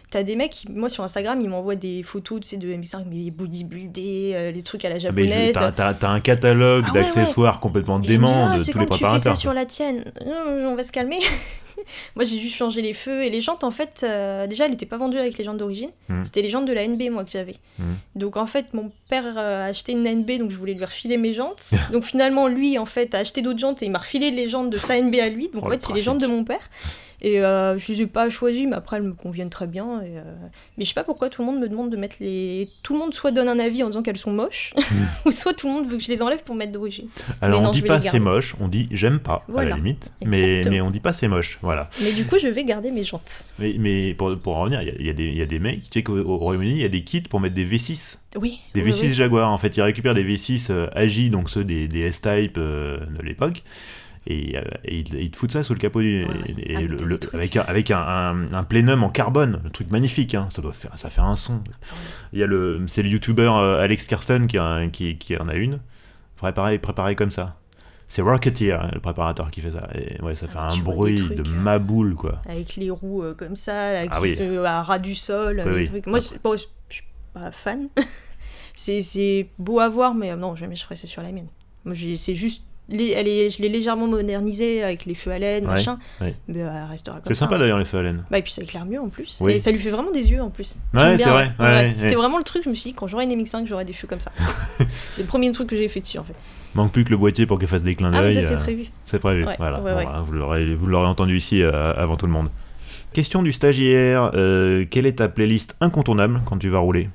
[0.10, 3.06] t'as des mecs, qui- moi sur Instagram, ils m'envoient des photos tu sais, de MX5,
[3.10, 5.54] mais bodybuildés, euh, les trucs à la Ah, japonaise.
[5.54, 8.80] T'as t'as- t'as un catalogue Ah ouais, d'accessoires complètement dément Ah, de tous les quand
[8.80, 9.38] tu fais ça préparateurs.
[9.38, 10.06] sur la tienne.
[10.26, 11.20] On va se calmer.
[12.16, 13.64] moi, j'ai juste changé les feux et les jantes.
[13.64, 15.90] En fait, euh, déjà, elles n'étaient pas vendues avec les jantes d'origine.
[16.10, 16.24] Hmm.
[16.24, 17.56] C'était les jantes de la NB, moi, que j'avais.
[17.80, 17.96] Hmm.
[18.16, 21.18] Donc, en fait, mon père euh, a acheté une NB, donc je voulais lui refiler
[21.18, 21.72] mes jantes.
[21.92, 24.70] donc, finalement, lui, en fait, a acheté d'autres jantes et il m'a refilé les jantes
[24.70, 25.50] de sa NB à lui.
[25.50, 26.70] Donc, Oh, en fait, c'est les jantes de mon père.
[27.22, 30.02] Et euh, je les ai pas choisies, mais après, elles me conviennent très bien.
[30.02, 30.24] Et, euh,
[30.78, 32.70] Mais je sais pas pourquoi tout le monde me demande de mettre les.
[32.84, 34.74] Tout le monde soit donne un avis en disant qu'elles sont moches,
[35.26, 37.08] ou soit tout le monde veut que je les enlève pour mettre d'origine.
[37.42, 40.12] Alors Mais non, on dit pas c'est moche, on dit j'aime pas à la limite,
[40.24, 41.90] mais, mais on dit pas c'est moche, voilà.
[42.02, 43.46] Mais du coup, je vais garder mes jantes.
[43.60, 45.60] Mais, mais pour, pour en revenir, il y a- y, des- il y a des
[45.60, 48.20] mecs, tu sais qu'au au Royaume-Uni, il y a des kits pour mettre des V6.
[48.38, 48.60] Oui.
[48.74, 49.14] Des oui, V6 oui.
[49.14, 52.98] Jaguar, en fait, ils récupèrent des V6 euh, AJ, donc ceux des, des S-Type euh,
[53.18, 53.64] de l'époque,
[54.28, 56.26] et, euh, et ils, ils te foutent ça sous le capot du.
[56.26, 56.32] Ouais.
[56.58, 59.90] et Ah, le- le- avec un, avec un, un, un plénum en carbone, le truc
[59.92, 61.62] magnifique, hein, ça doit faire, ça fait un son.
[62.34, 65.56] Il y a le, c'est le youtubeur Alex Kirsten qui, a- qui, qui en a
[65.56, 65.80] une,
[66.38, 67.58] préparé, préparé comme ça.
[68.10, 69.90] C'est Rocketeer, hein, le préparateur qui fait ça.
[69.94, 72.42] Et ouais, ça fait Ah, un vois des bruit trucs, de euh, ma boule, quoi.
[72.48, 74.36] Avec les roues euh, comme ça, là, qui Ah oui.
[74.36, 75.64] se à ras du sol.
[75.68, 76.08] Oui, trucs.
[76.08, 77.04] Moi, je bon, suis
[77.34, 77.90] pas fan.
[78.76, 81.48] c'est beau à voir, mais euh, non, jamais je ferais ça sur la mienne.
[82.18, 82.64] C'est juste.
[82.90, 86.00] Elle est, je l'ai légèrement modernisée avec les feux à Ouais, machin.
[86.22, 86.36] ouais.
[86.48, 87.60] Mais euh, elle restera comme C'est sympa hein.
[87.60, 88.24] d'ailleurs les feux à laine.
[88.32, 89.40] Bah, et puis ça éclaire mieux en plus.
[89.42, 89.54] Oui.
[89.54, 90.80] Et ça lui fait vraiment des yeux en plus.
[90.94, 91.94] Ouais, c'est vrai, ouais.
[91.98, 94.08] C'était vraiment le truc, je me suis dit, quand j'aurai une MX5, j'aurai des feux
[94.08, 94.32] comme ça.
[95.12, 96.36] c'est le premier truc que j'ai fait dessus en fait.
[96.76, 98.34] Manque plus que le boîtier pour qu'elle fasse des clins Ah, d'œil.
[98.36, 98.86] ça c'est euh, prévu.
[99.04, 99.80] C'est prévu, voilà.
[99.80, 102.50] Bon, vous l'aurez vous l'aurez entendu ici euh, avant tout le monde.
[103.14, 107.10] Question du stagiaire, euh, quelle est ta playlist incontournable quand tu vas rouler?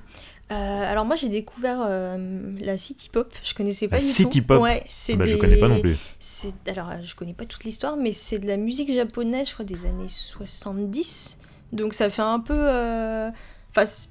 [0.53, 4.41] Euh, alors moi j'ai découvert euh, la City Pop, je connaissais pas La du City
[4.41, 4.47] tout.
[4.49, 5.97] Pop Ouais, c'est bah, Je connais pas non plus.
[6.21, 9.55] C'est alors euh, je connais pas toute l'histoire, mais c'est de la musique japonaise, je
[9.55, 11.39] crois des années 70.
[11.73, 13.31] Donc ça fait un peu, euh,
[13.71, 14.09] enfin c'est-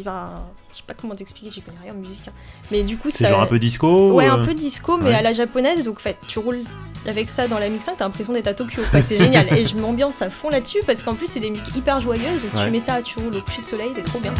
[0.00, 2.20] enfin, je sais pas comment t'expliquer, j'y connais rien en musique.
[2.28, 2.32] hein.
[2.70, 5.14] Mais du coup C'est ça, genre un peu disco ouais un peu disco, mais ouais.
[5.14, 5.82] à la japonaise.
[5.82, 6.60] Donc en fait tu roules
[7.08, 8.82] avec ça dans la mix 5, t'as l'impression d'être à Tokyo.
[8.92, 9.02] quoi.
[9.02, 9.52] C'est génial.
[9.58, 12.42] Et je m'ambiance à fond là-dessus parce qu'en plus c'est des musiques hyper joyeuses.
[12.42, 12.66] Donc Ouais.
[12.66, 14.32] tu mets ça, tu roules au coucher de soleil, c'est trop bien.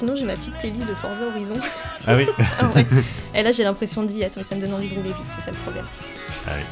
[0.00, 1.54] Sinon j'ai ma petite playlist de Forza Horizon.
[2.06, 2.26] Ah oui
[2.60, 2.84] Ah ouais.
[3.34, 5.40] Et là, j'ai l'impression d'y être, mais ça me donne envie de rouler vite, c'est
[5.42, 5.84] ça le problème.
[6.46, 6.62] Ah oui.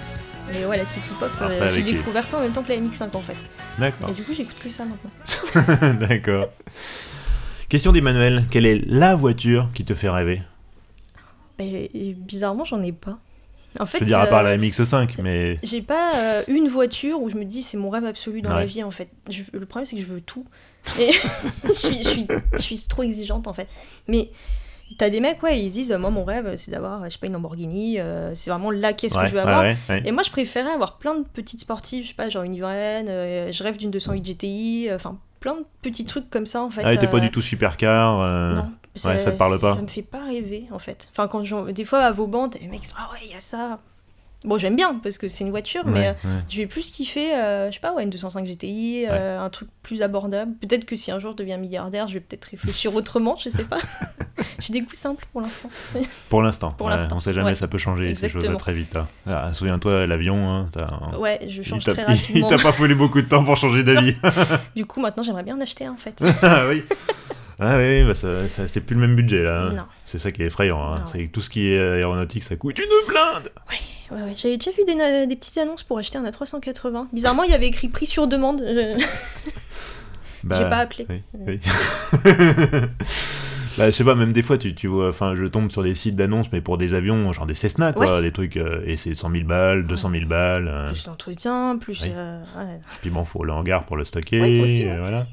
[0.53, 2.79] Mais ouais, la City Pop, euh, j'ai les- découvert ça en même temps que la
[2.79, 3.37] MX5 en fait.
[3.79, 4.09] D'accord.
[4.09, 5.99] Et du coup, j'écoute que ça maintenant.
[6.09, 6.47] D'accord.
[7.69, 10.41] Question d'Emmanuel, quelle est la voiture qui te fait rêver?
[11.59, 13.19] Et, et bizarrement, j'en ai pas.
[13.81, 15.59] En fait, Je veux dire, à part euh, la MX5, mais.
[15.63, 18.57] j'ai pas euh, une voiture où je me dis c'est mon rêve absolu dans Ouais.
[18.57, 19.09] la vie en fait.
[19.31, 20.45] Je- le problème, c'est que je veux tout.
[20.99, 21.11] Et
[21.65, 23.69] je, suis, je, suis, je suis trop exigeante en fait.
[24.09, 24.31] Mais.
[24.97, 27.35] T'as des mecs, ouais, ils disent, moi mon rêve c'est d'avoir, je sais pas, une
[27.35, 29.61] Lamborghini, euh, c'est vraiment la caisse ouais, que je veux avoir.
[29.63, 29.77] ouais.
[30.07, 33.53] Et moi, je préférais avoir plein de petites sportives, je sais pas, genre une euh,
[33.53, 36.81] je rêve d'une 208 GTI, euh, enfin plein de petits trucs comme ça en fait.
[36.87, 38.63] Ah, t'es pas euh, du tout supercar euh,
[39.05, 41.09] Ouais, ça te parle pas Ça me fait pas rêver, en fait.
[41.13, 43.79] Enfin, quand des fois, à Vauban, les mecs sont Ah ouais, il y a ça.
[44.45, 46.43] Bon, j'aime bien, parce que c'est une voiture, mais Ouais, euh, ouais.
[46.49, 49.69] je vais plus kiffer, euh, je sais pas, ouais, une 205 GTI, euh, un truc
[49.83, 50.53] plus abordable.
[50.61, 53.65] Peut-être que si un jour je deviens milliardaire, je vais peut-être réfléchir autrement, je sais
[53.65, 53.79] pas.
[54.61, 55.69] J'ai des goûts simples pour l'instant.
[56.29, 56.71] Pour l'instant.
[56.71, 57.55] Pour ouais, l'instant, On sait jamais, ouais.
[57.57, 58.59] ça peut changer ces choses-là Exactement.
[58.59, 58.95] très vite.
[58.95, 59.09] hein.
[59.27, 62.47] Ah, Souviens-toi, l'avion, hein, t'as- Ouais, je il change très il rapidement.
[62.47, 64.15] t'a pas fallu beaucoup de temps pour changer d'avis.
[64.77, 66.23] Du coup, maintenant, j'aimerais bien en acheter un, en fait.
[66.43, 66.85] ah oui.
[67.61, 69.63] Ah oui, bah ça, ça- c'est plus le même budget là.
[69.63, 69.73] hein.
[69.75, 69.83] Non.
[70.05, 70.81] C'est ça qui est effrayant.
[70.81, 70.95] hein.
[70.97, 71.07] Non.
[71.11, 73.51] C'est que tout ce qui est aéronautique, ça coûte une blinde.
[73.71, 74.33] Ouais, ouais.
[74.37, 77.07] J'avais déjà vu des, des petites annonces pour acheter un A380.
[77.13, 78.61] Bizarrement, il y avait écrit prix sur demande.
[78.65, 79.05] Je-
[80.45, 81.05] Bah, J'ai pas appelé.
[81.11, 81.61] Oui, oui.
[83.79, 85.95] bah, je sais pas, même des fois, tu, tu vois, enfin, je tombe sur des
[85.95, 89.15] sites d'annonces, mais pour des avions, genre des Cessna, quoi, des trucs, euh, et c'est
[89.15, 90.69] 100 000 balles, 200 000 balles.
[90.69, 92.01] euh, Plus d'entretien, plus.
[92.03, 92.11] Oui.
[92.15, 92.81] euh, ouais.
[93.01, 94.91] puis bon, faut le hangar pour le stocker, Ouais, aussi, ouais.
[94.91, 95.27] euh, voilà.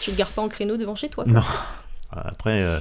[0.00, 1.24] Tu le gares pas en créneau devant chez toi.
[1.24, 1.32] quoi.
[1.32, 1.40] Non.
[2.12, 2.78] Après, euh,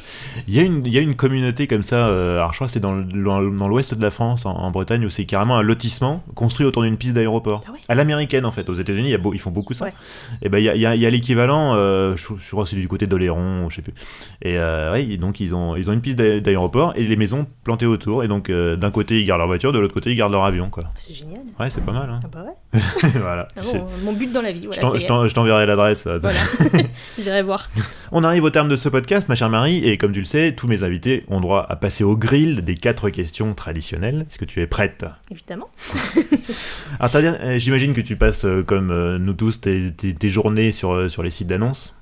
[0.47, 2.67] il y, a une- il y a une communauté comme ça, euh, alors je crois
[2.67, 6.23] que c'est dans, l'ouest de la France, en, en Bretagne, où c'est carrément un lotissement
[6.35, 7.63] construit autour d'une piste d'aéroport.
[7.67, 8.69] Ah ouais À l'américaine, en fait.
[8.69, 9.85] Aux États-Unis, ils font beaucoup ça.
[9.85, 9.93] Ouais.
[10.41, 12.51] Et ben, il y a, il y a- il y a l'équivalent, euh, je, je
[12.51, 13.93] crois que c'est du côté d'Oléron, je sais plus.
[14.41, 17.47] Et euh, ouais, donc ils ont, ils ont une piste d'a- d'aéroport et les maisons
[17.63, 18.23] plantées autour.
[18.23, 20.69] Et donc, d'un côté, ils gardent leur voiture, de l'autre côté, ils gardent leur avion,
[20.69, 20.83] quoi.
[20.95, 21.41] C'est génial.
[21.59, 22.19] Ouais, c'est pas mal, hein.
[22.23, 22.79] Ah bah ouais.
[23.19, 23.47] voilà.
[23.57, 25.29] Ah bon, mon but dans la vie, je voilà.
[25.33, 26.07] t'enverrai l'adresse.
[26.07, 26.39] Voilà.
[27.19, 27.69] J'irai voir.
[28.11, 30.53] On arrive au terme de ce podcast, ma chère Marie, et comme tu le sais,
[30.55, 34.25] tous mes invités ont droit à passer au grill des quatre questions traditionnelles.
[34.29, 35.05] Est-ce que tu es prête?
[35.29, 35.69] Évidemment.
[36.99, 40.71] Alors, euh, j'imagine que tu passes, euh, comme euh, nous tous, tes, tes- tes journées
[40.71, 41.95] sur, sur les sites d'annonces.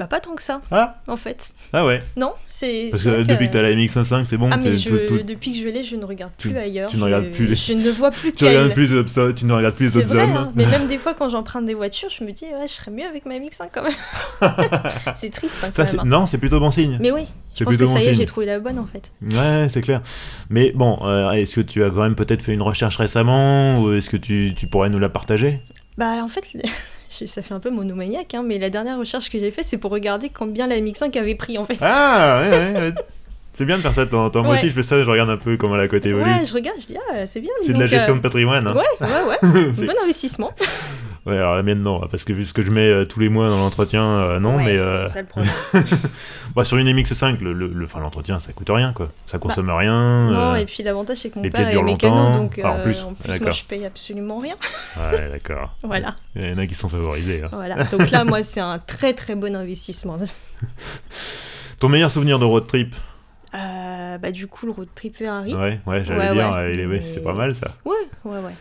[0.00, 1.52] Bah pas tant que ça, Ah, en fait.
[1.74, 2.02] ah ouais.
[2.16, 2.88] Non, c'est.
[2.90, 4.48] Parce que depuis que t'as la MX-5, c'est bon.
[4.50, 6.88] Ah mais je- tout- tout- depuis que je l'ai, je ne regarde tu- plus ailleurs.
[6.88, 9.44] tu ne Je- regardes plus les- Je ne vois plus tu regardes plus les tu
[9.44, 10.52] ne regardes plus les C'est vrai, hein.
[10.56, 13.04] mais même des fois quand j'emprunte des voitures, je me dis ouais, je serais mieux
[13.04, 13.92] avec ma MX5 quand même.
[15.16, 15.86] c'est triste hein, quand Ça, même.
[15.92, 16.04] c'est- hein.
[16.06, 16.96] Non, c'est plutôt bon signe.
[16.98, 19.12] Mais oui, je pense que ça y est, j'ai trouvé la bonne en fait.
[19.36, 20.00] Ouais, c'est clair.
[20.48, 23.92] Mais bon, euh, est-ce que tu as quand même peut-être fait une recherche récemment ou
[23.92, 25.60] est-ce que tu, tu pourrais nous la partager?
[25.98, 26.44] Bah en fait,
[27.10, 29.90] ça fait un peu monomaniaque, hein, mais la dernière recherche que j'ai faite, c'est pour
[29.90, 31.76] regarder combien la MX5 avait pris en fait.
[31.80, 32.94] Ah, ouais, ouais, ouais.
[33.52, 34.42] C'est bien de faire ça de temps en temps.
[34.42, 34.56] Moi Ouais.
[34.58, 36.22] aussi, je fais ça, je regarde un peu comment la cote évolue.
[36.24, 37.50] Ouais, je regarde, je dis ah c'est bien.
[37.62, 38.66] c'est de la gestion euh, de patrimoine.
[38.66, 38.74] hein.
[38.74, 39.08] Ouais, ouais,
[39.52, 39.70] ouais.
[39.74, 40.50] C'est- bon investissement.
[41.26, 43.28] Ouais, alors la mienne, non, parce que vu ce que je mets euh, tous les
[43.28, 45.52] mois dans l'entretien, euh, non, Ouais, mais euh, C'est ça le problème.
[46.56, 49.10] bah, sur une MX5, le, le, le- l'entretien, ça coûte rien, quoi.
[49.26, 50.28] Ça consomme rien.
[50.30, 52.36] Bah, Non, euh, et puis l'avantage c'est que mon les père est mécano, longtemps.
[52.38, 53.52] donc Ah, en euh, plus, moi d'accord.
[53.52, 54.54] je paye absolument rien.
[54.96, 55.76] Ouais, d'accord.
[55.82, 57.42] Voilà, Il y en a qui sont favorisés.
[57.44, 57.48] hein.
[57.52, 57.84] voilà.
[57.84, 60.16] Donc là, moi, c'est un très très bon investissement.
[61.80, 62.94] Ton meilleur souvenir de road trip?
[63.54, 65.54] Euh, bah du coup, le road trip Ferrari.
[65.54, 66.76] Ouais, ouais, j'allais Ouais, dire, ouais.
[66.78, 67.68] euh, c'est Mais- pas mal ça.
[67.84, 67.92] Ouais,
[68.24, 68.52] ouais, ouais.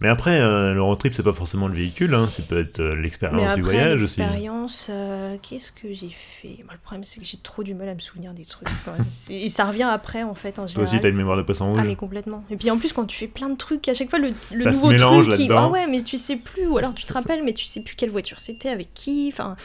[0.00, 2.94] Mais après, euh, le road trip, c'est pas forcément le véhicule, hein, c'est peut-être euh,
[2.94, 4.20] Mais l'expérience du voyage aussi.
[4.20, 6.62] l'expérience, euh, qu'est-ce que j'ai fait?
[6.64, 8.68] Bah, Le problème, c'est que j'ai trop du mal à me souvenir des trucs.
[8.86, 8.96] Enfin,
[9.28, 10.88] et ça revient après, en fait, en Toi général.
[10.88, 12.44] aussi, t'as une mémoire de poisson rouge Ah mais complètement.
[12.48, 14.62] Et puis en plus quand tu fais plein de trucs, à chaque fois le, le
[14.62, 15.48] Ça se nouveau mélange truc qui...
[15.50, 17.96] Ah ouais mais tu sais plus, ou alors tu te rappelles mais tu sais plus
[17.96, 19.56] quelle voiture c'était, avec qui, enfin...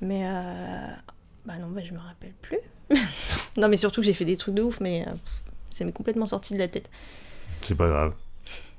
[0.00, 0.86] Mais euh...
[1.46, 2.58] Bah non, bah je me rappelle plus.
[3.56, 5.12] non mais surtout que j'ai fait des trucs de ouf, mais euh,
[5.70, 6.90] ça m'est complètement sorti de la tête.
[7.62, 8.14] C'est pas grave.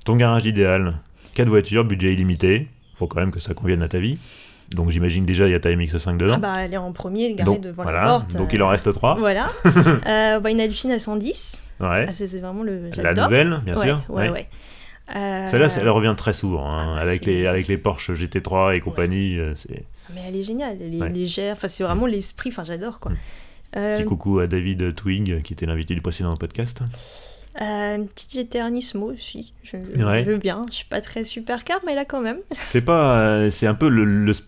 [0.04, 0.94] Ton garage idéal,
[1.34, 2.68] 4 voitures, budget illimité.
[2.94, 4.18] Faut quand même que ça convienne à ta vie.
[4.70, 6.34] Donc j'imagine déjà, il y a ta MX5 dedans.
[6.36, 8.02] Ah bah elle est en premier, garée Donc, devant voilà.
[8.02, 8.34] la porte.
[8.36, 9.16] Donc euh, il en reste 3.
[9.18, 9.48] Voilà.
[10.06, 11.60] euh, bah, une Alpine à 110.
[11.80, 12.06] Ouais.
[12.08, 12.90] Ah, c'est vraiment le...
[12.96, 14.00] La nouvelle, bien ouais, sûr.
[14.08, 14.48] Ouais, ouais.
[15.14, 16.66] Euh, Celle-là, elle revient très souvent.
[16.72, 19.38] hein, Ah avec, les, avec les Porsche GT3 et compagnie.
[19.38, 19.84] euh, c'est
[20.14, 21.08] Mais elle est géniale, elle est Ouais.
[21.10, 23.12] légère, enfin c'est vraiment l'esprit, enfin j'adore quoi.
[23.12, 23.16] Mm.
[23.76, 26.80] Euh, Petit coucou à David Twing, qui était l'invité du précédent podcast.
[27.60, 30.22] Euh, une petite GTR Nismo aussi, je, je Ouais.
[30.22, 30.64] veux bien.
[30.70, 32.38] Je suis pas très super car, mais là quand même.
[32.64, 33.88] C'est pas, euh, c'est un peu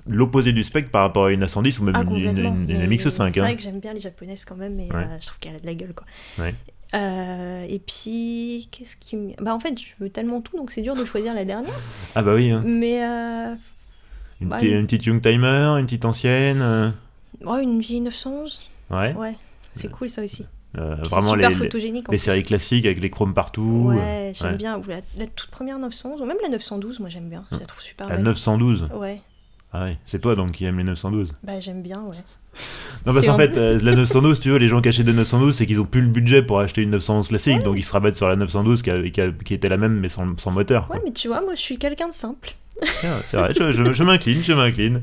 [0.06, 2.78] l'opposé du spec par rapport à une A110 ou même Ah, une, une, une- une
[2.78, 3.10] mais MX5.
[3.10, 3.42] C'est hein.
[3.42, 5.02] vrai que j'aime bien les japonaises quand même, mais Ouais.
[5.04, 6.06] euh, je trouve qu'elle a de la gueule quoi.
[6.42, 6.54] Ouais.
[6.94, 9.16] Euh, et puis, qu'est-ce qui.
[9.40, 11.74] Bah en fait, je veux tellement tout, donc c'est dur de choisir la dernière.
[12.14, 12.62] Ah bah oui, hein.
[12.64, 13.00] Mais.
[14.40, 16.94] Une, Bah, petite- une- une petite Young Timer, une petite ancienne.
[17.44, 19.12] Oh, une vieille 911 Ouais.
[19.14, 19.34] Ouais,
[19.74, 20.46] c'est cool ça aussi.
[20.76, 23.90] Euh, vraiment les, super les, photogénique séries classiques avec les chromes partout.
[23.94, 24.56] Ouais, j'aime ouais.
[24.56, 24.76] bien.
[24.78, 27.44] Ou la, la toute première 911, ou même la 912, moi j'aime bien.
[27.52, 28.24] Je la trouve super La belle.
[28.24, 28.88] 912.
[28.94, 29.20] Ouais,
[29.72, 31.32] Ah ouais, c'est toi donc qui aime les 912.
[31.42, 32.16] bah j'aime bien, ouais.
[33.06, 35.56] Non parce qu'en fait, euh, la 912, tu vois, les gens qui achètent des 912,
[35.56, 38.14] c'est qu'ils ont plus le budget pour acheter une 911 classique, donc ils se rabattent
[38.14, 40.86] sur la 912 qui, a- qui, a- qui était la même mais sans, sans moteur.
[40.86, 40.96] quoi.
[40.96, 42.50] Ouais, mais tu vois, moi je suis quelqu'un de simple.
[43.00, 45.02] Tiens, C'est vrai, je, je- je m'incline, je m'incline.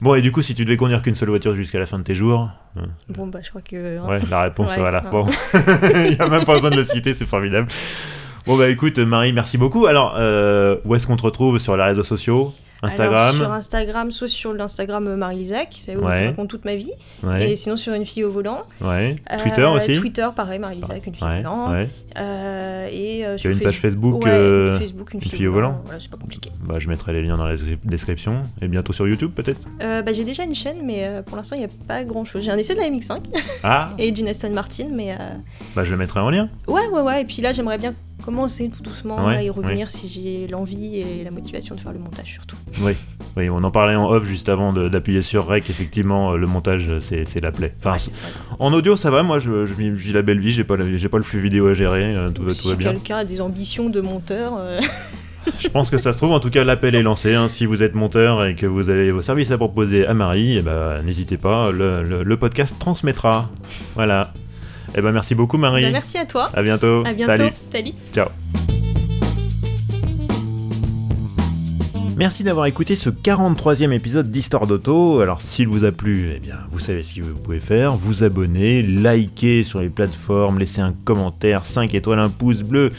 [0.00, 2.04] Bon, et du coup, si tu devais conduire qu'une seule voiture jusqu'à la fin de
[2.04, 3.98] tes jours, euh, Bon, bah je crois que.
[3.98, 4.06] hein.
[4.08, 5.02] ouais, la réponse, Ouais, voilà.
[5.02, 5.10] non.
[5.10, 5.26] Bon,
[6.06, 7.66] il n'y a même pas besoin de le citer, c'est formidable.
[8.46, 9.86] Bon, bah écoute, Marie, merci beaucoup.
[9.86, 12.54] Alors, euh, où est-ce qu'on te retrouve sur les réseaux sociaux?
[12.82, 16.22] Instagram Alors, sur Instagram, soit sur l'Instagram euh, Marie-Isaac, c'est où Ouais.
[16.22, 16.92] je raconte toute ma vie.
[17.22, 18.62] Ouais, Et sinon sur une fille au volant.
[18.80, 19.16] ouais.
[19.32, 21.72] Euh, Twitter aussi Twitter, pareil, Marie-Isaac, une fille au volant.
[22.16, 24.78] Euh, et euh, Tu sur as une page Facebook, une,
[25.14, 25.80] une fille, au volant.
[25.84, 26.50] Voilà, c'est pas compliqué.
[26.64, 28.44] Bah, je mettrai les liens dans la descri- description.
[28.62, 29.60] Et bientôt sur YouTube, peut-être?
[29.82, 32.42] Euh, bah, j'ai déjà une chaîne, mais pour l'instant, il n'y a pas grand chose.
[32.42, 33.20] J'ai un essai de la MX5
[33.64, 35.16] Ah et d'une Aston Martin, mais
[35.74, 36.48] Bah, je le mettrai en lien.
[36.66, 37.22] ouais, ouais, ouais.
[37.22, 40.96] Et puis là, j'aimerais bien commencer tout doucement Ouais, à y revenir si j'ai l'envie
[40.96, 42.56] et la motivation de faire le montage surtout.
[42.82, 42.92] Oui,
[43.36, 45.68] oui, on en parlait en off juste avant d'appuyer sur Rec.
[45.70, 47.72] Effectivement, euh, le montage, euh, c'est la plaie.
[47.78, 48.12] Enfin, Ouais,
[48.58, 49.22] en audio, ça va.
[49.22, 50.52] Moi, je, je vis- la belle vie.
[50.52, 52.14] J'ai pas, la- pas le flux vidéo à gérer.
[52.16, 52.92] euh, tout, va- tout si va bien.
[52.92, 54.80] quelqu'un a des ambitions de monteur, euh,
[55.60, 56.32] Je pense que ça se trouve.
[56.32, 57.32] En tout cas, l'appel est lancé.
[57.34, 57.48] hein.
[57.48, 60.62] Si vous êtes monteur et que vous avez vos services à proposer à Marie, eh
[60.62, 61.70] ben, n'hésitez pas.
[61.70, 63.48] Le, le- le podcast transmettra.
[63.94, 64.32] Voilà.
[64.96, 65.82] Eh ben, merci beaucoup, Marie.
[65.84, 66.50] bah, merci à toi.
[66.54, 67.02] À bientôt.
[67.06, 67.36] À bientôt.
[67.36, 67.52] Salut.
[67.72, 67.92] Salut.
[68.14, 68.28] Ciao.
[72.16, 75.20] Merci d'avoir écouté ce 43e épisode d'Histoire d'Auto.
[75.20, 78.24] Alors s'il vous a plu, eh bien vous savez ce que vous pouvez faire, vous
[78.24, 82.90] abonner, liker sur les plateformes, laisser un commentaire, 5 étoiles, un pouce bleu.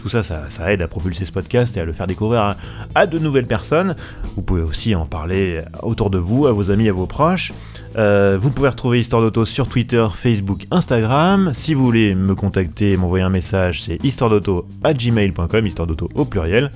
[0.00, 2.56] Tout ça, ça, ça aide à propulser ce podcast et à le faire découvrir à,
[2.94, 3.96] à de nouvelles personnes.
[4.36, 7.52] Vous pouvez aussi en parler autour de vous, à vos amis, à vos proches.
[7.96, 11.52] Euh, vous pouvez retrouver Histoire d'Auto sur Twitter, Facebook, Instagram.
[11.54, 16.70] Si vous voulez me contacter, m'envoyer un message, c'est histoiredauto@gmail.com, histoire d'auto au pluriel.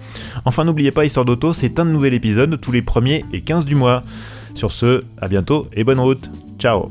[0.45, 3.75] Enfin, n'oubliez pas, Histoire d'Auto, c'est un nouvel épisode tous les premiers et 15 du
[3.75, 4.03] mois.
[4.55, 6.29] Sur ce, à bientôt et bonne route.
[6.59, 6.91] Ciao